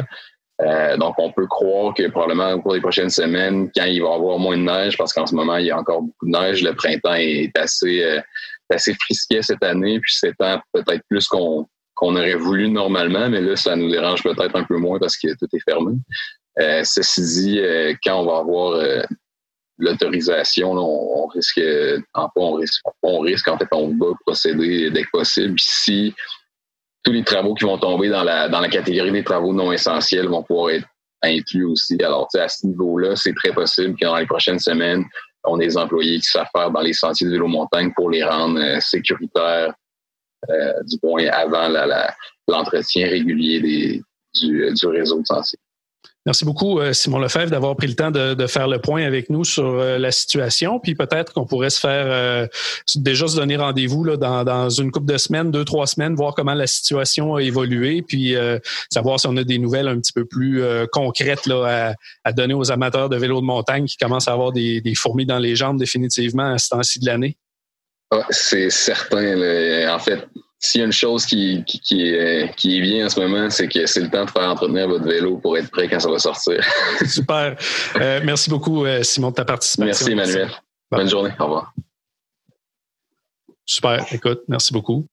Euh, 0.63 0.97
donc, 0.97 1.15
on 1.19 1.33
peut 1.33 1.47
croire 1.47 1.95
que 1.95 2.09
probablement 2.09 2.53
au 2.53 2.61
cours 2.61 2.75
des 2.75 2.81
prochaines 2.81 3.11
semaines, 3.11 3.71
quand 3.75 3.85
il 3.85 4.03
va 4.03 4.11
y 4.11 4.15
avoir 4.15 4.39
moins 4.39 4.59
de 4.59 4.63
neige, 4.63 4.97
parce 4.99 5.13
qu'en 5.13 5.27
ce 5.27 5.35
moment, 5.35 5.57
il 5.57 5.67
y 5.67 5.71
a 5.71 5.79
encore 5.79 6.03
beaucoup 6.03 6.27
de 6.27 6.33
neige, 6.33 6.63
le 6.63 6.75
printemps 6.75 7.15
est 7.15 7.57
assez, 7.57 8.03
euh, 8.03 8.21
assez 8.71 8.95
frisquet 8.95 9.43
cette 9.43 9.63
année, 9.63 10.01
puis 10.01 10.15
c'est 10.15 10.35
peut-être 10.37 11.03
plus 11.09 11.27
qu'on 11.29 11.67
qu'on 11.95 12.17
aurait 12.17 12.35
voulu 12.35 12.71
normalement, 12.71 13.29
mais 13.29 13.43
là, 13.43 13.57
ça 13.57 13.77
nous 13.77 13.91
dérange 13.91 14.23
peut-être 14.23 14.57
un 14.57 14.65
peu 14.65 14.79
moins 14.79 14.99
parce 14.99 15.19
que 15.19 15.29
tout 15.39 15.49
est 15.53 15.61
fermé. 15.69 15.97
Euh, 16.59 16.81
ceci 16.83 17.21
dit, 17.21 17.61
quand 18.03 18.23
on 18.23 18.25
va 18.25 18.39
avoir 18.39 18.83
l'autorisation, 19.77 20.73
on, 20.73 21.27
risque, 21.27 21.61
en 22.15 22.29
on 22.37 22.53
risque, 22.55 22.81
on 23.03 23.19
risque, 23.21 23.49
en 23.49 23.59
fait, 23.59 23.69
on 23.73 23.89
va 23.89 24.07
procéder 24.25 24.91
dès 24.91 25.03
que 25.03 25.11
possible. 25.13 25.57
Si 25.59 26.15
tous 27.03 27.13
les 27.13 27.25
travaux 27.25 27.55
qui 27.55 27.65
vont 27.65 27.79
tomber 27.79 28.09
dans 28.09 28.23
la, 28.23 28.49
dans 28.49 28.61
la 28.61 28.69
catégorie 28.69 29.13
des 29.13 29.25
travaux 29.25 29.53
non 29.53 29.73
essentiels 29.73 30.29
vont 30.29 30.43
pouvoir 30.43 30.71
être 30.71 30.87
inclus 31.23 31.65
aussi. 31.65 31.97
Alors, 32.03 32.29
à 32.35 32.49
ce 32.49 32.67
niveau-là, 32.67 33.17
c'est 33.17 33.35
très 33.35 33.53
possible 33.53 33.97
que 33.99 34.05
dans 34.05 34.17
les 34.17 34.27
prochaines 34.27 34.59
semaines, 34.59 35.05
on 35.45 35.59
ait 35.61 35.67
des 35.67 35.77
employés 35.77 36.21
qui 36.21 36.29
faire 36.31 36.71
dans 36.71 36.81
les 36.81 36.93
sentiers 36.93 37.27
de 37.27 37.33
vélo 37.33 37.47
montagne 37.47 37.93
pour 37.95 38.11
les 38.11 38.23
rendre 38.23 38.61
euh, 38.61 38.81
sécuritaires, 38.81 39.73
euh, 40.51 40.73
du 40.85 40.99
point 40.99 41.27
avant 41.29 41.69
l'entretien 42.49 43.09
régulier 43.09 43.61
des, 43.61 44.03
du, 44.35 44.73
du 44.73 44.87
réseau 44.87 45.21
de 45.21 45.27
sentiers. 45.27 45.59
Merci 46.27 46.45
beaucoup, 46.45 46.81
euh, 46.81 46.93
Simon 46.93 47.19
Lefebvre, 47.19 47.51
d'avoir 47.51 47.75
pris 47.77 47.87
le 47.87 47.95
temps 47.95 48.11
de, 48.11 48.47
faire 48.47 48.69
le 48.69 48.79
point 48.79 49.05
avec 49.05 49.31
nous 49.31 49.43
sur 49.43 49.65
euh, 49.65 49.99
la 49.99 50.11
situation. 50.11 50.79
Puis 50.79 50.95
peut-être 50.95 51.33
qu'on 51.33 51.47
pourrait 51.47 51.71
se 51.71 51.81
faire 51.81 52.05
euh, 52.09 52.47
déjà 52.95 53.27
se 53.27 53.37
donner 53.37 53.57
rendez-vous 53.57 54.05
là, 54.05 54.19
dans, 54.19 54.69
une 54.69 54.91
couple 54.91 55.11
de 55.11 55.17
semaines, 55.17 55.51
deux, 55.51 55.65
trois 55.65 55.87
semaines, 55.87 56.15
voir 56.15 56.35
comment 56.35 56.53
la 56.53 56.67
situation 56.67 57.37
a 57.37 57.43
évolué, 57.43 58.03
puis 58.03 58.35
savoir 58.91 59.19
si 59.19 59.27
on 59.27 59.37
a 59.37 59.45
des 59.45 59.59
nouvelles 59.59 59.89
un 59.89 59.99
petit 59.99 60.13
peu 60.13 60.25
plus 60.25 60.63
concrètes 60.93 61.47
là, 61.47 61.95
à, 62.25 62.33
donner 62.33 62.55
aux 62.55 62.71
amateurs 62.71 63.09
de 63.09 63.17
vélo 63.17 63.41
de 63.41 63.47
montagne 63.47 63.87
qui 63.87 63.97
commencent 63.97 64.29
à 64.29 64.33
avoir 64.33 64.53
des, 64.53 64.83
fourmis 64.97 65.27
dans 65.27 65.39
les 65.39 65.57
jambes 65.57 65.79
définitivement 65.79 66.53
à 66.53 66.59
ce 66.59 66.69
temps-ci 66.69 67.01
de 67.01 67.07
l'année. 67.07 67.37
Ah, 68.11 68.27
c'est 68.31 68.71
certain. 68.71 69.37
En 69.93 69.99
fait, 69.99 70.27
s'il 70.61 70.81
y 70.81 70.83
a 70.83 70.87
une 70.87 70.93
chose 70.93 71.25
qui, 71.25 71.65
qui, 71.65 72.03
est, 72.03 72.55
qui 72.55 72.77
est 72.77 72.81
bien 72.83 73.07
en 73.07 73.09
ce 73.09 73.19
moment, 73.19 73.49
c'est 73.49 73.67
que 73.67 73.87
c'est 73.87 74.03
le 74.03 74.11
temps 74.11 74.27
de 74.27 74.31
faire 74.31 74.43
entretenir 74.43 74.87
votre 74.89 75.07
vélo 75.07 75.39
pour 75.39 75.57
être 75.57 75.71
prêt 75.71 75.89
quand 75.89 75.99
ça 75.99 76.11
va 76.11 76.19
sortir. 76.19 76.63
Super. 77.07 77.57
Euh, 77.97 78.21
merci 78.23 78.51
beaucoup, 78.51 78.85
euh, 78.85 79.03
Simon, 79.03 79.31
de 79.31 79.37
ta 79.37 79.47
participation. 79.47 79.87
Merci, 79.87 80.13
Emmanuel. 80.13 80.51
Bonne 80.91 81.09
journée. 81.09 81.33
Au 81.39 81.45
revoir. 81.45 81.73
Super. 83.65 84.05
Écoute, 84.13 84.43
merci 84.49 84.73
beaucoup. 84.73 85.07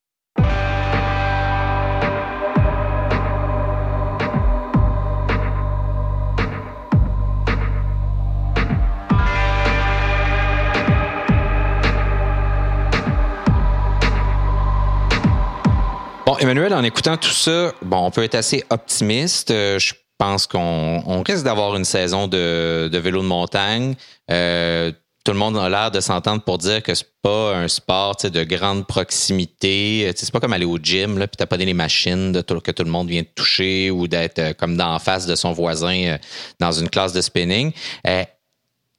Emmanuel, 16.39 16.73
en 16.73 16.83
écoutant 16.83 17.17
tout 17.17 17.29
ça, 17.29 17.73
bon, 17.81 18.05
on 18.05 18.11
peut 18.11 18.23
être 18.23 18.35
assez 18.35 18.63
optimiste. 18.69 19.49
Je 19.49 19.93
pense 20.17 20.47
qu'on 20.47 21.23
risque 21.23 21.43
d'avoir 21.43 21.75
une 21.75 21.85
saison 21.85 22.27
de, 22.27 22.89
vélo 22.93 23.21
de 23.21 23.27
montagne. 23.27 23.95
Euh, 24.31 24.91
tout 25.23 25.31
le 25.33 25.39
monde 25.39 25.57
a 25.57 25.67
l'air 25.67 25.91
de 25.91 25.99
s'entendre 25.99 26.41
pour 26.43 26.57
dire 26.57 26.81
que 26.81 26.95
c'est 26.95 27.11
pas 27.21 27.55
un 27.55 27.67
sport 27.67 28.15
de 28.23 28.43
grande 28.43 28.87
proximité. 28.87 30.09
C'est 30.15 30.31
pas 30.31 30.39
comme 30.39 30.53
aller 30.53 30.65
au 30.65 30.77
gym, 30.77 31.17
là, 31.17 31.27
puis 31.27 31.45
pas 31.45 31.57
des 31.57 31.73
machines 31.73 32.31
de 32.31 32.41
que 32.41 32.71
tout 32.71 32.83
le 32.83 32.91
monde 32.91 33.09
vient 33.09 33.23
de 33.23 33.27
toucher 33.35 33.91
ou 33.91 34.07
d'être 34.07 34.39
euh, 34.39 34.53
comme 34.53 34.77
d'en 34.77 34.99
face 34.99 35.25
de 35.25 35.35
son 35.35 35.51
voisin 35.51 36.03
euh, 36.05 36.17
dans 36.59 36.71
une 36.71 36.89
classe 36.89 37.13
de 37.13 37.21
spinning. 37.21 37.73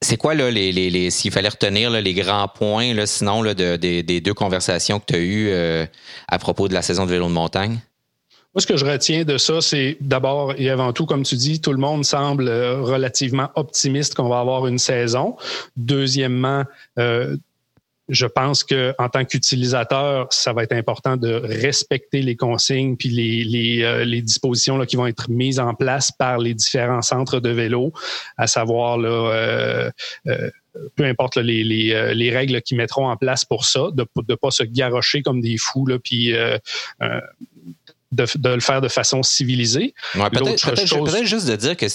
C'est 0.00 0.16
quoi 0.16 0.34
là, 0.34 0.50
les, 0.50 0.72
les, 0.72 1.10
s'il 1.10 1.30
fallait 1.30 1.48
retenir 1.48 1.90
les 1.90 2.14
grands 2.14 2.48
points, 2.48 2.94
là, 2.94 3.06
sinon 3.06 3.42
là, 3.42 3.54
de, 3.54 3.76
des 3.76 4.20
deux 4.20 4.34
conversations 4.34 5.00
que 5.00 5.06
tu 5.06 5.14
as 5.14 5.18
eues 5.18 5.86
à 6.28 6.38
propos 6.38 6.68
de 6.68 6.74
la 6.74 6.82
saison 6.82 7.04
de 7.04 7.10
vélo 7.10 7.26
de 7.26 7.32
montagne? 7.32 7.80
Moi, 8.54 8.62
ce 8.62 8.66
que 8.66 8.78
je 8.78 8.86
retiens 8.86 9.24
de 9.24 9.36
ça, 9.36 9.60
c'est 9.60 9.98
d'abord 10.00 10.54
et 10.56 10.70
avant 10.70 10.94
tout, 10.94 11.04
comme 11.04 11.22
tu 11.22 11.36
dis, 11.36 11.60
tout 11.60 11.72
le 11.72 11.78
monde 11.78 12.04
semble 12.04 12.48
euh, 12.48 12.80
relativement 12.80 13.50
optimiste 13.56 14.14
qu'on 14.14 14.28
va 14.28 14.40
avoir 14.40 14.66
une 14.66 14.78
saison. 14.78 15.36
Deuxièmement, 15.76 16.64
euh, 16.98 17.36
je 18.08 18.26
pense 18.26 18.64
que 18.64 18.94
en 18.98 19.08
tant 19.08 19.24
qu'utilisateur, 19.24 20.26
ça 20.30 20.52
va 20.52 20.62
être 20.62 20.72
important 20.72 21.16
de 21.16 21.40
respecter 21.44 22.22
les 22.22 22.36
consignes 22.36 22.96
puis 22.96 23.08
les, 23.08 23.44
les, 23.44 23.82
euh, 23.82 24.04
les 24.04 24.22
dispositions 24.22 24.78
là, 24.78 24.86
qui 24.86 24.96
vont 24.96 25.06
être 25.06 25.30
mises 25.30 25.60
en 25.60 25.74
place 25.74 26.10
par 26.10 26.38
les 26.38 26.54
différents 26.54 27.02
centres 27.02 27.40
de 27.40 27.50
vélo, 27.50 27.92
à 28.36 28.46
savoir 28.46 28.98
là, 28.98 29.90
peu 30.94 31.04
importe 31.04 31.36
les, 31.36 31.64
les, 31.64 32.14
les, 32.14 32.30
règles 32.30 32.60
qu'ils 32.62 32.76
mettront 32.76 33.08
en 33.08 33.16
place 33.16 33.44
pour 33.44 33.64
ça, 33.64 33.88
de 33.92 34.06
ne 34.28 34.34
pas 34.34 34.50
se 34.50 34.62
garrocher 34.62 35.22
comme 35.22 35.40
des 35.40 35.56
fous 35.58 35.86
là, 35.86 35.98
puis 35.98 36.32
de, 38.12 38.26
de, 38.36 38.50
le 38.50 38.60
faire 38.60 38.80
de 38.80 38.88
façon 38.88 39.22
civilisée. 39.22 39.94
Ouais, 40.14 40.30
peut-être, 40.30 40.70
peut-être, 40.70 41.24
juste 41.24 41.48
de 41.48 41.56
dire 41.56 41.76
que 41.76 41.86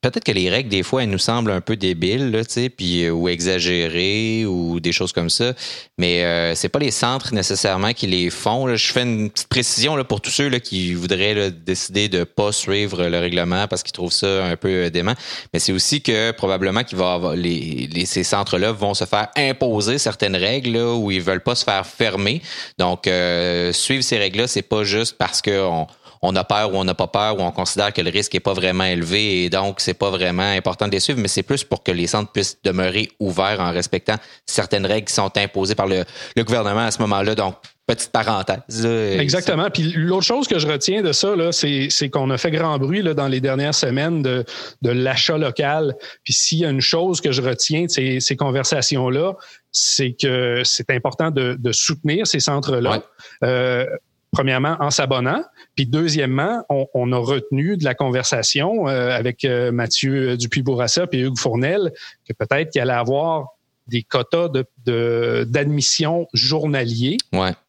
peut-être 0.00 0.24
que 0.24 0.32
les 0.32 0.50
règles, 0.50 0.68
des 0.68 0.82
fois, 0.82 1.02
elles 1.02 1.10
nous 1.10 1.18
semblent 1.18 1.50
un 1.50 1.60
peu 1.60 1.76
débiles, 1.76 2.30
là, 2.30 2.42
puis, 2.76 3.04
euh, 3.04 3.10
ou 3.10 3.28
exagérées, 3.28 4.46
ou 4.46 4.80
des 4.80 4.92
choses 4.92 5.12
comme 5.12 5.30
ça. 5.30 5.52
Mais 5.98 6.24
euh, 6.24 6.54
c'est 6.54 6.68
pas 6.68 6.78
les 6.78 6.90
centres 6.90 7.34
nécessairement 7.34 7.92
qui 7.92 8.06
les 8.06 8.30
font. 8.30 8.74
Je 8.74 8.92
fais 8.92 9.02
une 9.02 9.30
petite 9.30 9.48
précision 9.48 9.96
là, 9.96 10.04
pour 10.04 10.20
tous 10.20 10.30
ceux 10.30 10.48
là, 10.48 10.60
qui 10.60 10.94
voudraient 10.94 11.50
décider 11.50 12.08
de 12.08 12.24
pas 12.24 12.52
suivre 12.52 13.06
le 13.06 13.18
règlement 13.18 13.66
parce 13.66 13.82
qu'ils 13.82 13.92
trouvent 13.92 14.12
ça 14.12 14.44
un 14.44 14.56
peu 14.56 14.68
euh, 14.68 14.90
dément. 14.90 15.14
Mais 15.52 15.58
c'est 15.58 15.72
aussi 15.72 16.00
que 16.00 16.30
probablement 16.32 16.84
qu'il 16.84 16.98
va 16.98 17.14
avoir 17.14 17.34
les, 17.34 17.88
ces 18.06 18.24
centres-là 18.24 18.72
vont 18.72 18.94
se 18.94 19.04
faire 19.04 19.28
imposer 19.36 19.98
certaines 19.98 20.36
règles 20.36 20.72
là, 20.72 20.94
où 20.94 21.10
ils 21.10 21.20
veulent 21.22 21.42
pas 21.42 21.54
se 21.54 21.64
faire 21.64 21.86
fermer. 21.86 22.40
Donc, 22.78 23.06
euh, 23.06 23.72
suivre 23.72 24.02
ces 24.02 24.18
règles-là, 24.18 24.46
c'est 24.46 24.62
pas 24.62 24.84
juste 24.84 25.16
parce 25.18 25.42
qu'on 25.42 25.86
on 26.22 26.34
a 26.36 26.44
peur 26.44 26.72
ou 26.72 26.76
on 26.76 26.84
n'a 26.84 26.94
pas 26.94 27.06
peur 27.06 27.38
ou 27.38 27.42
on 27.42 27.50
considère 27.50 27.92
que 27.92 28.00
le 28.00 28.10
risque 28.10 28.34
n'est 28.34 28.40
pas 28.40 28.52
vraiment 28.52 28.84
élevé 28.84 29.44
et 29.44 29.50
donc 29.50 29.80
c'est 29.80 29.94
pas 29.94 30.10
vraiment 30.10 30.42
important 30.42 30.86
de 30.86 30.92
les 30.92 31.00
suivre, 31.00 31.20
mais 31.20 31.28
c'est 31.28 31.42
plus 31.42 31.64
pour 31.64 31.82
que 31.82 31.92
les 31.92 32.06
centres 32.06 32.32
puissent 32.32 32.58
demeurer 32.62 33.10
ouverts 33.20 33.60
en 33.60 33.72
respectant 33.72 34.16
certaines 34.46 34.86
règles 34.86 35.06
qui 35.06 35.14
sont 35.14 35.36
imposées 35.36 35.74
par 35.74 35.86
le, 35.86 36.04
gouvernement 36.36 36.86
à 36.86 36.90
ce 36.90 37.00
moment-là. 37.02 37.34
Donc, 37.34 37.56
petite 37.86 38.12
parenthèse. 38.12 38.86
Exactement. 39.18 39.70
Puis 39.70 39.92
l'autre 39.94 40.26
chose 40.26 40.46
que 40.46 40.58
je 40.58 40.66
retiens 40.66 41.02
de 41.02 41.12
ça, 41.12 41.34
c'est, 41.52 42.10
qu'on 42.10 42.30
a 42.30 42.36
fait 42.36 42.50
grand 42.50 42.78
bruit 42.78 43.02
là, 43.02 43.14
dans 43.14 43.28
les 43.28 43.40
dernières 43.40 43.74
semaines 43.74 44.22
de, 44.22 44.44
l'achat 44.82 45.38
local. 45.38 45.94
Puis 46.22 46.34
s'il 46.34 46.58
y 46.58 46.64
a 46.66 46.70
une 46.70 46.82
chose 46.82 47.20
que 47.20 47.32
je 47.32 47.40
retiens 47.40 47.84
de 47.84 48.20
ces, 48.20 48.36
conversations-là, 48.36 49.34
c'est 49.72 50.14
que 50.20 50.62
c'est 50.64 50.90
important 50.90 51.30
de, 51.30 51.72
soutenir 51.72 52.26
ces 52.26 52.40
centres-là. 52.40 53.02
Euh, 53.42 53.86
premièrement, 54.32 54.76
en 54.80 54.90
s'abonnant. 54.90 55.42
Puis 55.74 55.86
deuxièmement, 55.86 56.64
on, 56.68 57.12
a 57.12 57.18
retenu 57.18 57.76
de 57.76 57.84
la 57.84 57.94
conversation 57.94 58.88
euh, 58.88 59.10
avec 59.10 59.44
euh, 59.44 59.72
Mathieu 59.72 60.36
Dupuis-Bourassa 60.36 61.06
et 61.12 61.20
Hugues 61.20 61.38
Fournel 61.38 61.92
que 62.26 62.32
peut-être 62.32 62.70
qu'il 62.70 62.80
allait 62.80 62.92
avoir 62.92 63.48
des 63.88 64.02
quotas 64.02 64.48
de, 64.84 65.44
d'admission 65.48 66.26
journaliers 66.34 67.16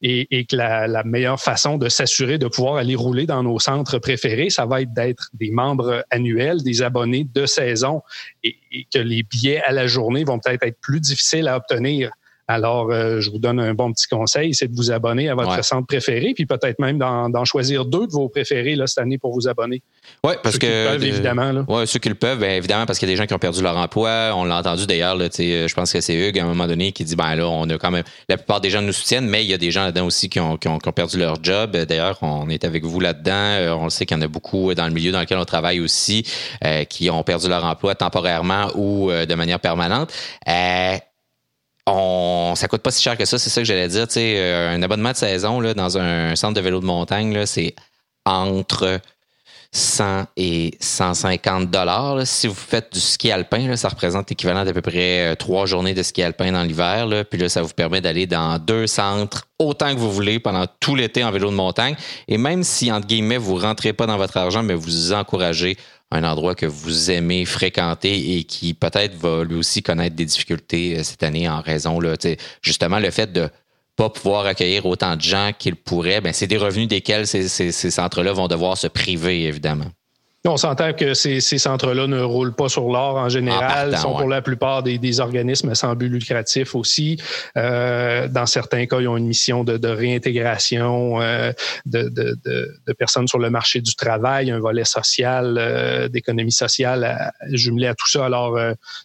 et, 0.02 0.44
que 0.44 0.54
la, 0.54 1.02
meilleure 1.04 1.40
façon 1.40 1.78
de 1.78 1.88
s'assurer 1.88 2.36
de 2.36 2.46
pouvoir 2.46 2.76
aller 2.76 2.94
rouler 2.94 3.24
dans 3.24 3.42
nos 3.42 3.58
centres 3.58 3.98
préférés, 3.98 4.50
ça 4.50 4.66
va 4.66 4.82
être 4.82 4.92
d'être 4.92 5.30
des 5.32 5.50
membres 5.50 6.04
annuels, 6.10 6.62
des 6.62 6.82
abonnés 6.82 7.26
de 7.34 7.46
saison 7.46 8.02
et, 8.44 8.56
et 8.70 8.86
que 8.92 8.98
les 8.98 9.22
billets 9.22 9.62
à 9.62 9.72
la 9.72 9.86
journée 9.86 10.24
vont 10.24 10.38
peut-être 10.38 10.62
être 10.62 10.78
plus 10.80 11.00
difficiles 11.00 11.48
à 11.48 11.56
obtenir 11.56 12.10
alors, 12.50 12.90
euh, 12.90 13.20
je 13.20 13.30
vous 13.30 13.38
donne 13.38 13.60
un 13.60 13.74
bon 13.74 13.92
petit 13.92 14.08
conseil, 14.08 14.54
c'est 14.54 14.66
de 14.66 14.74
vous 14.74 14.90
abonner 14.90 15.28
à 15.28 15.36
votre 15.36 15.64
centre 15.64 15.86
préféré, 15.86 16.32
puis 16.34 16.46
peut-être 16.46 16.80
même 16.80 16.98
d'en 16.98 17.44
choisir 17.44 17.84
deux 17.84 18.08
de 18.08 18.12
vos 18.12 18.28
préférés 18.28 18.74
là, 18.74 18.88
cette 18.88 18.98
année 18.98 19.18
pour 19.18 19.32
vous 19.32 19.46
abonner. 19.46 19.82
Oui, 20.24 20.32
parce 20.42 20.58
que. 20.58 20.88
Peuvent, 20.88 21.04
évidemment. 21.04 21.64
Oui, 21.68 21.86
ceux 21.86 22.00
qui 22.00 22.08
le 22.08 22.16
peuvent, 22.16 22.40
bien, 22.40 22.56
évidemment, 22.56 22.86
parce 22.86 22.98
qu'il 22.98 23.08
y 23.08 23.12
a 23.12 23.14
des 23.14 23.18
gens 23.18 23.26
qui 23.26 23.34
ont 23.34 23.38
perdu 23.38 23.62
leur 23.62 23.76
emploi. 23.76 24.32
On 24.34 24.44
l'a 24.44 24.58
entendu 24.58 24.84
d'ailleurs, 24.86 25.16
je 25.16 25.74
pense 25.74 25.92
que 25.92 26.00
c'est 26.00 26.14
Hugues 26.14 26.40
à 26.40 26.42
un 26.42 26.46
moment 26.46 26.66
donné 26.66 26.90
qui 26.90 27.04
dit 27.04 27.14
ben 27.14 27.36
là, 27.36 27.48
on 27.48 27.70
a 27.70 27.78
quand 27.78 27.92
même. 27.92 28.02
La 28.28 28.36
plupart 28.36 28.60
des 28.60 28.70
gens 28.70 28.82
nous 28.82 28.92
soutiennent, 28.92 29.28
mais 29.28 29.44
il 29.44 29.50
y 29.50 29.54
a 29.54 29.58
des 29.58 29.70
gens 29.70 29.84
là-dedans 29.84 30.06
aussi 30.06 30.28
qui 30.28 30.40
ont, 30.40 30.56
qui 30.56 30.66
ont, 30.66 30.78
perdu 30.78 31.18
leur 31.18 31.36
job. 31.40 31.76
D'ailleurs, 31.76 32.18
on 32.20 32.48
est 32.48 32.64
avec 32.64 32.84
vous 32.84 32.98
là-dedans. 32.98 33.30
Euh, 33.32 33.74
on 33.74 33.84
le 33.84 33.90
sait 33.90 34.06
qu'il 34.06 34.16
y 34.16 34.20
en 34.20 34.22
a 34.22 34.28
beaucoup 34.28 34.74
dans 34.74 34.88
le 34.88 34.92
milieu 34.92 35.12
dans 35.12 35.20
lequel 35.20 35.38
on 35.38 35.44
travaille 35.44 35.78
aussi, 35.78 36.24
euh, 36.64 36.82
qui 36.82 37.10
ont 37.10 37.22
perdu 37.22 37.48
leur 37.48 37.64
emploi 37.64 37.94
temporairement 37.94 38.72
ou 38.74 39.12
de 39.12 39.34
manière 39.36 39.60
permanente 39.60 40.12
on, 41.94 42.54
ça 42.56 42.68
coûte 42.68 42.82
pas 42.82 42.90
si 42.90 43.02
cher 43.02 43.16
que 43.16 43.24
ça, 43.24 43.38
c'est 43.38 43.50
ça 43.50 43.60
que 43.60 43.66
j'allais 43.66 43.88
dire. 43.88 44.06
euh, 44.16 44.74
un 44.74 44.82
abonnement 44.82 45.12
de 45.12 45.16
saison 45.16 45.60
là, 45.60 45.74
dans 45.74 45.98
un 45.98 46.36
centre 46.36 46.54
de 46.54 46.60
vélo 46.60 46.80
de 46.80 46.86
montagne, 46.86 47.46
c'est 47.46 47.74
entre 48.24 49.00
100 49.72 50.26
et 50.36 50.72
150 50.80 51.70
dollars. 51.70 52.26
Si 52.26 52.48
vous 52.48 52.54
faites 52.54 52.92
du 52.92 53.00
ski 53.00 53.30
alpin, 53.30 53.76
ça 53.76 53.88
représente 53.88 54.28
l'équivalent 54.28 54.64
d'à 54.64 54.72
peu 54.72 54.82
près 54.82 55.32
euh, 55.32 55.34
trois 55.36 55.66
journées 55.66 55.94
de 55.94 56.02
ski 56.02 56.22
alpin 56.22 56.50
dans 56.50 56.64
l'hiver. 56.64 57.06
Puis 57.30 57.38
là, 57.38 57.48
ça 57.48 57.62
vous 57.62 57.72
permet 57.72 58.00
d'aller 58.00 58.26
dans 58.26 58.58
deux 58.58 58.86
centres 58.88 59.46
autant 59.58 59.94
que 59.94 59.98
vous 60.00 60.10
voulez 60.10 60.40
pendant 60.40 60.66
tout 60.80 60.96
l'été 60.96 61.22
en 61.22 61.30
vélo 61.30 61.50
de 61.50 61.54
montagne. 61.54 61.94
Et 62.26 62.36
même 62.36 62.64
si, 62.64 62.90
entre 62.90 63.06
guillemets, 63.06 63.36
vous 63.36 63.56
rentrez 63.56 63.92
pas 63.92 64.06
dans 64.06 64.16
votre 64.16 64.36
argent, 64.36 64.62
mais 64.62 64.74
vous 64.74 65.12
encouragez 65.12 65.76
un 66.10 66.24
endroit 66.24 66.54
que 66.54 66.66
vous 66.66 67.10
aimez 67.10 67.44
fréquenter 67.44 68.36
et 68.36 68.44
qui 68.44 68.74
peut-être 68.74 69.14
va 69.14 69.44
lui 69.44 69.56
aussi 69.56 69.82
connaître 69.82 70.16
des 70.16 70.24
difficultés 70.24 70.98
euh, 70.98 71.02
cette 71.02 71.22
année 71.22 71.48
en 71.48 71.60
raison, 71.60 72.00
là, 72.00 72.14
justement, 72.62 72.98
le 72.98 73.10
fait 73.10 73.32
de 73.32 73.48
pas 73.96 74.10
pouvoir 74.10 74.46
accueillir 74.46 74.86
autant 74.86 75.16
de 75.16 75.20
gens 75.20 75.52
qu'il 75.56 75.76
pourrait, 75.76 76.20
ben, 76.20 76.32
c'est 76.32 76.46
des 76.46 76.56
revenus 76.56 76.88
desquels 76.88 77.26
ces, 77.26 77.48
ces 77.48 77.90
centres-là 77.90 78.32
vont 78.32 78.48
devoir 78.48 78.78
se 78.78 78.86
priver, 78.86 79.44
évidemment. 79.44 79.90
On 80.46 80.56
s'entend 80.56 80.94
que 80.94 81.12
ces, 81.12 81.40
centres-là 81.40 82.06
ne 82.06 82.22
roulent 82.22 82.54
pas 82.54 82.70
sur 82.70 82.90
l'or 82.90 83.16
en 83.16 83.28
général, 83.28 83.94
sont 83.98 84.16
pour 84.16 84.28
la 84.28 84.40
plupart 84.40 84.82
des, 84.82 85.20
organismes 85.20 85.74
sans 85.74 85.94
but 85.94 86.08
lucratif 86.08 86.74
aussi. 86.74 87.20
Euh, 87.58 88.26
dans 88.26 88.46
certains 88.46 88.86
cas, 88.86 89.00
ils 89.00 89.08
ont 89.08 89.18
une 89.18 89.26
mission 89.26 89.64
de, 89.64 89.88
réintégration 89.88 91.20
euh, 91.20 91.52
de, 91.84 92.94
personnes 92.98 93.28
sur 93.28 93.38
le 93.38 93.50
marché 93.50 93.82
du 93.82 93.94
travail, 93.94 94.50
un 94.50 94.60
volet 94.60 94.84
social, 94.84 95.58
euh, 95.58 96.08
d'économie 96.08 96.52
sociale 96.52 97.32
jumelé 97.50 97.88
à 97.88 97.94
tout 97.94 98.08
ça. 98.08 98.24
Alors, 98.24 98.58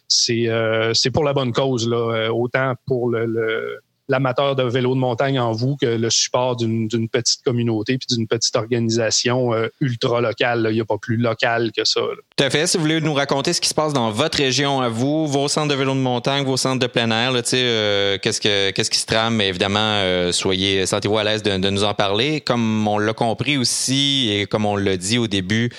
c'est 0.08 0.48
c'est 0.94 1.10
pour 1.10 1.24
la 1.24 1.34
bonne 1.34 1.52
cause, 1.52 1.86
là, 1.86 2.30
autant 2.32 2.74
pour 2.86 3.10
le 3.10 3.80
l'amateur 4.08 4.56
de 4.56 4.62
vélo 4.62 4.94
de 4.94 5.00
montagne 5.00 5.38
en 5.38 5.52
vous 5.52 5.76
que 5.76 5.86
le 5.86 6.10
support 6.10 6.56
d'une 6.56 7.08
petite 7.08 7.42
communauté 7.42 7.98
puis 7.98 8.06
d'une 8.14 8.26
petite 8.26 8.56
organisation 8.56 9.52
euh, 9.52 9.68
ultra 9.80 10.20
locale. 10.20 10.66
Il 10.70 10.74
n'y 10.74 10.80
a 10.80 10.84
pas 10.84 10.98
plus 10.98 11.16
local 11.16 11.72
que 11.76 11.84
ça. 11.84 12.00
Tout 12.36 12.44
à 12.44 12.50
fait. 12.50 12.66
Si 12.66 12.76
vous 12.76 12.82
voulez 12.82 13.00
nous 13.00 13.14
raconter 13.14 13.52
ce 13.52 13.60
qui 13.60 13.68
se 13.68 13.74
passe 13.74 13.92
dans 13.92 14.10
votre 14.10 14.38
région 14.38 14.80
à 14.80 14.88
vous, 14.88 15.26
vos 15.26 15.48
centres 15.48 15.68
de 15.68 15.74
vélo 15.74 15.94
de 15.94 15.98
montagne, 15.98 16.44
vos 16.44 16.56
centres 16.56 16.80
de 16.80 16.86
plein 16.86 17.10
air, 17.10 17.32
euh, 17.54 18.18
qu'est-ce 18.18 18.40
que 18.40 18.70
qu'est-ce 18.70 18.90
qui 18.90 18.98
se 18.98 19.06
trame, 19.06 19.40
évidemment, 19.40 19.78
euh, 19.80 20.32
soyez 20.32 20.86
sentez-vous 20.86 21.18
à 21.18 21.24
l'aise 21.24 21.42
de, 21.42 21.56
de, 21.56 21.70
nous 21.70 21.84
en 21.84 21.94
parler. 21.94 22.40
Comme 22.40 22.86
on 22.86 22.98
l'a 22.98 23.12
compris 23.12 23.56
aussi 23.56 24.30
et 24.30 24.46
comme 24.46 24.66
on 24.66 24.76
l'a 24.76 24.96
dit 24.96 25.18
au 25.18 25.26
début, 25.26 25.70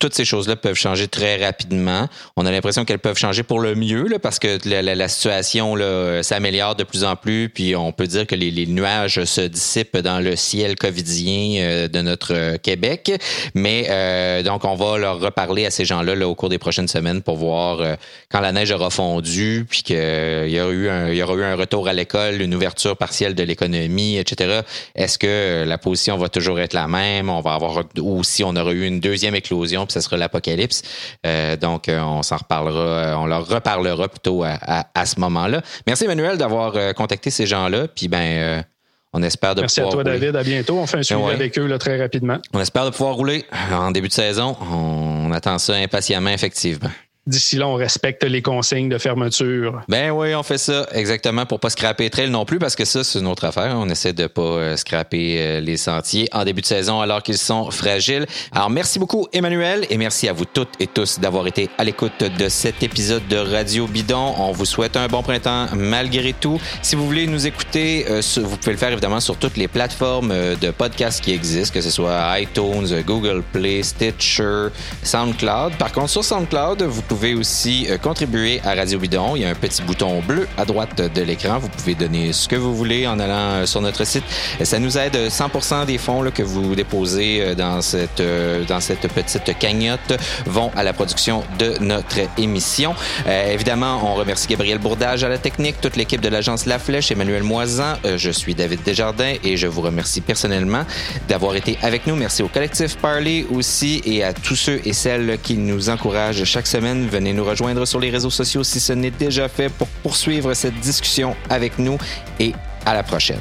toutes 0.00 0.14
ces 0.14 0.24
choses-là 0.24 0.56
peuvent 0.56 0.76
changer 0.76 1.06
très 1.08 1.44
rapidement. 1.44 2.08
On 2.34 2.46
a 2.46 2.50
l'impression 2.50 2.84
qu'elles 2.84 2.98
peuvent 2.98 3.18
changer 3.18 3.42
pour 3.42 3.60
le 3.60 3.74
mieux 3.74 4.08
là, 4.08 4.18
parce 4.18 4.38
que 4.38 4.58
la, 4.66 4.82
la, 4.82 5.08
situation 5.08 5.76
s'améliore 6.22 6.74
de 6.74 6.84
plus 6.84 7.04
en 7.04 7.16
plus, 7.16 7.50
puis 7.50 7.76
on 7.76 7.92
peut 7.92 8.06
dire 8.06 8.26
que 8.26 8.34
les, 8.34 8.50
les, 8.50 8.66
nuages 8.66 9.22
se 9.24 9.42
dissipent 9.42 9.98
dans 9.98 10.18
le 10.18 10.36
ciel 10.36 10.76
covidien 10.76 11.60
euh, 11.60 11.88
de 11.88 12.00
notre 12.00 12.34
euh, 12.34 12.56
Québec. 12.56 13.12
Mais 13.54 13.88
euh, 13.90 14.42
donc, 14.42 14.64
on 14.64 14.74
va 14.74 14.96
leur 14.96 15.20
reparler 15.20 15.66
à 15.66 15.70
ces 15.70 15.84
gens-là 15.84 16.14
là, 16.14 16.26
au 16.26 16.34
cours 16.34 16.48
des 16.48 16.58
prochaines 16.58 16.88
semaines 16.88 17.20
pour 17.20 17.36
voir 17.36 17.96
quand 18.30 18.40
la 18.40 18.52
neige 18.52 18.70
aura 18.70 18.88
fondu, 18.88 19.66
puis 19.68 19.82
qu'il 19.82 19.96
y 19.96 20.60
aura 20.60 20.72
eu 20.72 20.88
un, 20.88 21.10
il 21.10 21.16
y 21.16 21.22
aura 21.22 21.34
eu 21.34 21.44
un 21.44 21.56
retour 21.56 21.88
à 21.88 21.92
l'école, 21.92 22.40
une 22.40 22.54
ouverture 22.54 22.96
partielle 22.96 23.34
de 23.34 23.42
l'économie, 23.42 24.16
etc. 24.16 24.62
Est-ce 24.94 25.18
que 25.18 25.64
la 25.66 25.76
position 25.76 26.16
va 26.16 26.30
toujours 26.30 26.58
être 26.60 26.72
la 26.72 26.88
même? 26.88 27.28
On 27.28 27.40
va 27.40 27.54
avoir 27.54 27.84
ou 27.98 28.24
si 28.24 28.42
on 28.44 28.56
aura 28.56 28.72
eu 28.72 28.86
une 28.86 29.00
deuxième 29.00 29.34
éclosion 29.34 29.86
ce 29.90 30.00
sera 30.00 30.16
l'apocalypse. 30.16 30.82
Euh, 31.26 31.56
donc, 31.56 31.88
euh, 31.88 32.00
on 32.00 32.22
s'en 32.22 32.36
reparlera, 32.36 32.80
euh, 32.80 33.14
on 33.14 33.26
leur 33.26 33.46
reparlera 33.46 34.08
plutôt 34.08 34.44
à, 34.44 35.06
ce 35.06 35.20
moment-là. 35.20 35.62
Merci 35.86 36.04
Emmanuel 36.04 36.38
d'avoir 36.38 36.94
contacté 36.94 37.30
ces 37.30 37.46
gens-là. 37.46 37.88
Puis 37.88 38.08
ben, 38.08 38.64
On 39.12 39.22
espère 39.22 39.54
de 39.54 39.60
Merci 39.60 39.80
à 39.80 39.88
toi, 39.88 40.04
David. 40.04 40.36
À 40.36 40.42
bientôt. 40.42 40.78
On 40.78 40.86
fait 40.86 40.98
un 40.98 41.02
suivi 41.02 41.22
avec 41.22 41.58
eux 41.58 41.78
très 41.78 42.00
rapidement. 42.00 42.38
On 42.52 42.60
espère 42.60 42.84
de 42.84 42.90
pouvoir 42.90 43.14
rouler 43.14 43.44
en 43.72 43.90
début 43.90 44.08
de 44.08 44.12
saison. 44.12 44.56
On 44.60 45.32
attend 45.32 45.58
ça 45.58 45.74
impatiemment, 45.74 46.30
effectivement 46.30 46.90
d'ici 47.26 47.56
là, 47.56 47.68
on 47.68 47.74
respecte 47.74 48.24
les 48.24 48.42
consignes 48.42 48.88
de 48.88 48.98
fermeture. 48.98 49.82
Ben 49.88 50.10
oui, 50.10 50.34
on 50.34 50.42
fait 50.42 50.58
ça 50.58 50.86
exactement 50.92 51.46
pour 51.46 51.60
pas 51.60 51.70
scraper 51.70 52.08
trail 52.08 52.30
non 52.30 52.44
plus 52.44 52.58
parce 52.58 52.74
que 52.74 52.84
ça, 52.84 53.04
c'est 53.04 53.18
une 53.18 53.26
autre 53.26 53.44
affaire. 53.44 53.74
On 53.76 53.88
essaie 53.88 54.12
de 54.12 54.26
pas 54.26 54.42
euh, 54.42 54.76
scraper 54.76 55.36
euh, 55.38 55.60
les 55.60 55.76
sentiers 55.76 56.28
en 56.32 56.44
début 56.44 56.62
de 56.62 56.66
saison 56.66 57.00
alors 57.00 57.22
qu'ils 57.22 57.38
sont 57.38 57.70
fragiles. 57.70 58.26
Alors, 58.52 58.70
merci 58.70 58.98
beaucoup, 58.98 59.28
Emmanuel, 59.32 59.86
et 59.90 59.98
merci 59.98 60.28
à 60.28 60.32
vous 60.32 60.46
toutes 60.46 60.72
et 60.80 60.86
tous 60.86 61.20
d'avoir 61.20 61.46
été 61.46 61.68
à 61.78 61.84
l'écoute 61.84 62.24
de 62.38 62.48
cet 62.48 62.82
épisode 62.82 63.26
de 63.28 63.36
Radio 63.36 63.86
Bidon. 63.86 64.34
On 64.38 64.52
vous 64.52 64.64
souhaite 64.64 64.96
un 64.96 65.06
bon 65.06 65.22
printemps 65.22 65.66
malgré 65.74 66.32
tout. 66.32 66.60
Si 66.82 66.96
vous 66.96 67.06
voulez 67.06 67.26
nous 67.26 67.46
écouter, 67.46 68.06
euh, 68.08 68.22
vous 68.42 68.56
pouvez 68.56 68.72
le 68.72 68.78
faire 68.78 68.92
évidemment 68.92 69.20
sur 69.20 69.36
toutes 69.36 69.56
les 69.56 69.68
plateformes 69.68 70.34
de 70.60 70.70
podcasts 70.70 71.22
qui 71.22 71.32
existent, 71.32 71.74
que 71.74 71.80
ce 71.80 71.90
soit 71.90 72.40
iTunes, 72.40 73.02
Google 73.06 73.42
Play, 73.52 73.82
Stitcher, 73.82 74.68
SoundCloud. 75.02 75.74
Par 75.76 75.92
contre, 75.92 76.08
sur 76.08 76.24
SoundCloud, 76.24 76.82
vous 76.82 77.02
pouvez 77.10 77.34
aussi 77.34 77.88
euh, 77.90 77.98
contribuer 77.98 78.60
à 78.64 78.72
Radio 78.76 79.00
Bidon. 79.00 79.34
Il 79.34 79.42
y 79.42 79.44
a 79.44 79.48
un 79.48 79.54
petit 79.56 79.82
bouton 79.82 80.20
bleu 80.20 80.46
à 80.56 80.64
droite 80.64 81.02
de 81.12 81.22
l'écran. 81.22 81.58
Vous 81.58 81.68
pouvez 81.68 81.96
donner 81.96 82.32
ce 82.32 82.46
que 82.46 82.54
vous 82.54 82.72
voulez 82.72 83.04
en 83.08 83.18
allant 83.18 83.34
euh, 83.34 83.66
sur 83.66 83.80
notre 83.80 84.04
site. 84.04 84.22
Ça 84.62 84.78
nous 84.78 84.96
aide 84.96 85.16
100% 85.16 85.86
des 85.86 85.98
fonds 85.98 86.30
que 86.32 86.44
vous 86.44 86.76
déposez 86.76 87.40
euh, 87.42 87.54
dans 87.56 87.82
cette, 87.82 88.22
dans 88.68 88.78
cette 88.78 89.08
petite 89.12 89.58
cagnotte 89.58 90.16
vont 90.46 90.70
à 90.76 90.84
la 90.84 90.92
production 90.92 91.42
de 91.58 91.74
notre 91.80 92.18
émission. 92.38 92.94
évidemment, 93.26 94.00
on 94.04 94.14
remercie 94.14 94.46
Gabriel 94.46 94.78
Bourdage 94.78 95.24
à 95.24 95.28
la 95.28 95.38
technique, 95.38 95.80
toute 95.80 95.96
l'équipe 95.96 96.20
de 96.20 96.28
l'agence 96.28 96.66
La 96.66 96.78
Flèche, 96.78 97.10
Emmanuel 97.10 97.42
Moisan. 97.42 97.94
je 98.04 98.30
suis 98.30 98.54
David 98.54 98.82
Desjardins 98.84 99.34
et 99.42 99.56
je 99.56 99.66
vous 99.66 99.80
remercie 99.80 100.20
personnellement 100.20 100.84
d'avoir 101.28 101.56
été 101.56 101.76
avec 101.82 102.06
nous. 102.06 102.14
Merci 102.14 102.42
au 102.42 102.48
collectif 102.48 102.96
Parley 102.98 103.46
aussi 103.50 104.00
et 104.04 104.22
à 104.22 104.32
tous 104.32 104.56
ceux 104.56 104.80
et 104.84 104.92
celles 104.92 105.38
qui 105.42 105.56
nous 105.56 105.90
encouragent 105.90 106.44
chaque 106.44 106.66
venez 107.08 107.32
nous 107.32 107.44
rejoindre 107.44 107.84
sur 107.86 108.00
les 108.00 108.10
réseaux 108.10 108.30
sociaux 108.30 108.64
si 108.64 108.80
ce 108.80 108.92
n'est 108.92 109.10
déjà 109.10 109.48
fait 109.48 109.68
pour 109.68 109.88
poursuivre 110.02 110.54
cette 110.54 110.78
discussion 110.80 111.36
avec 111.48 111.78
nous 111.78 111.98
et 112.38 112.52
à 112.86 112.94
la 112.94 113.02
prochaine. 113.02 113.38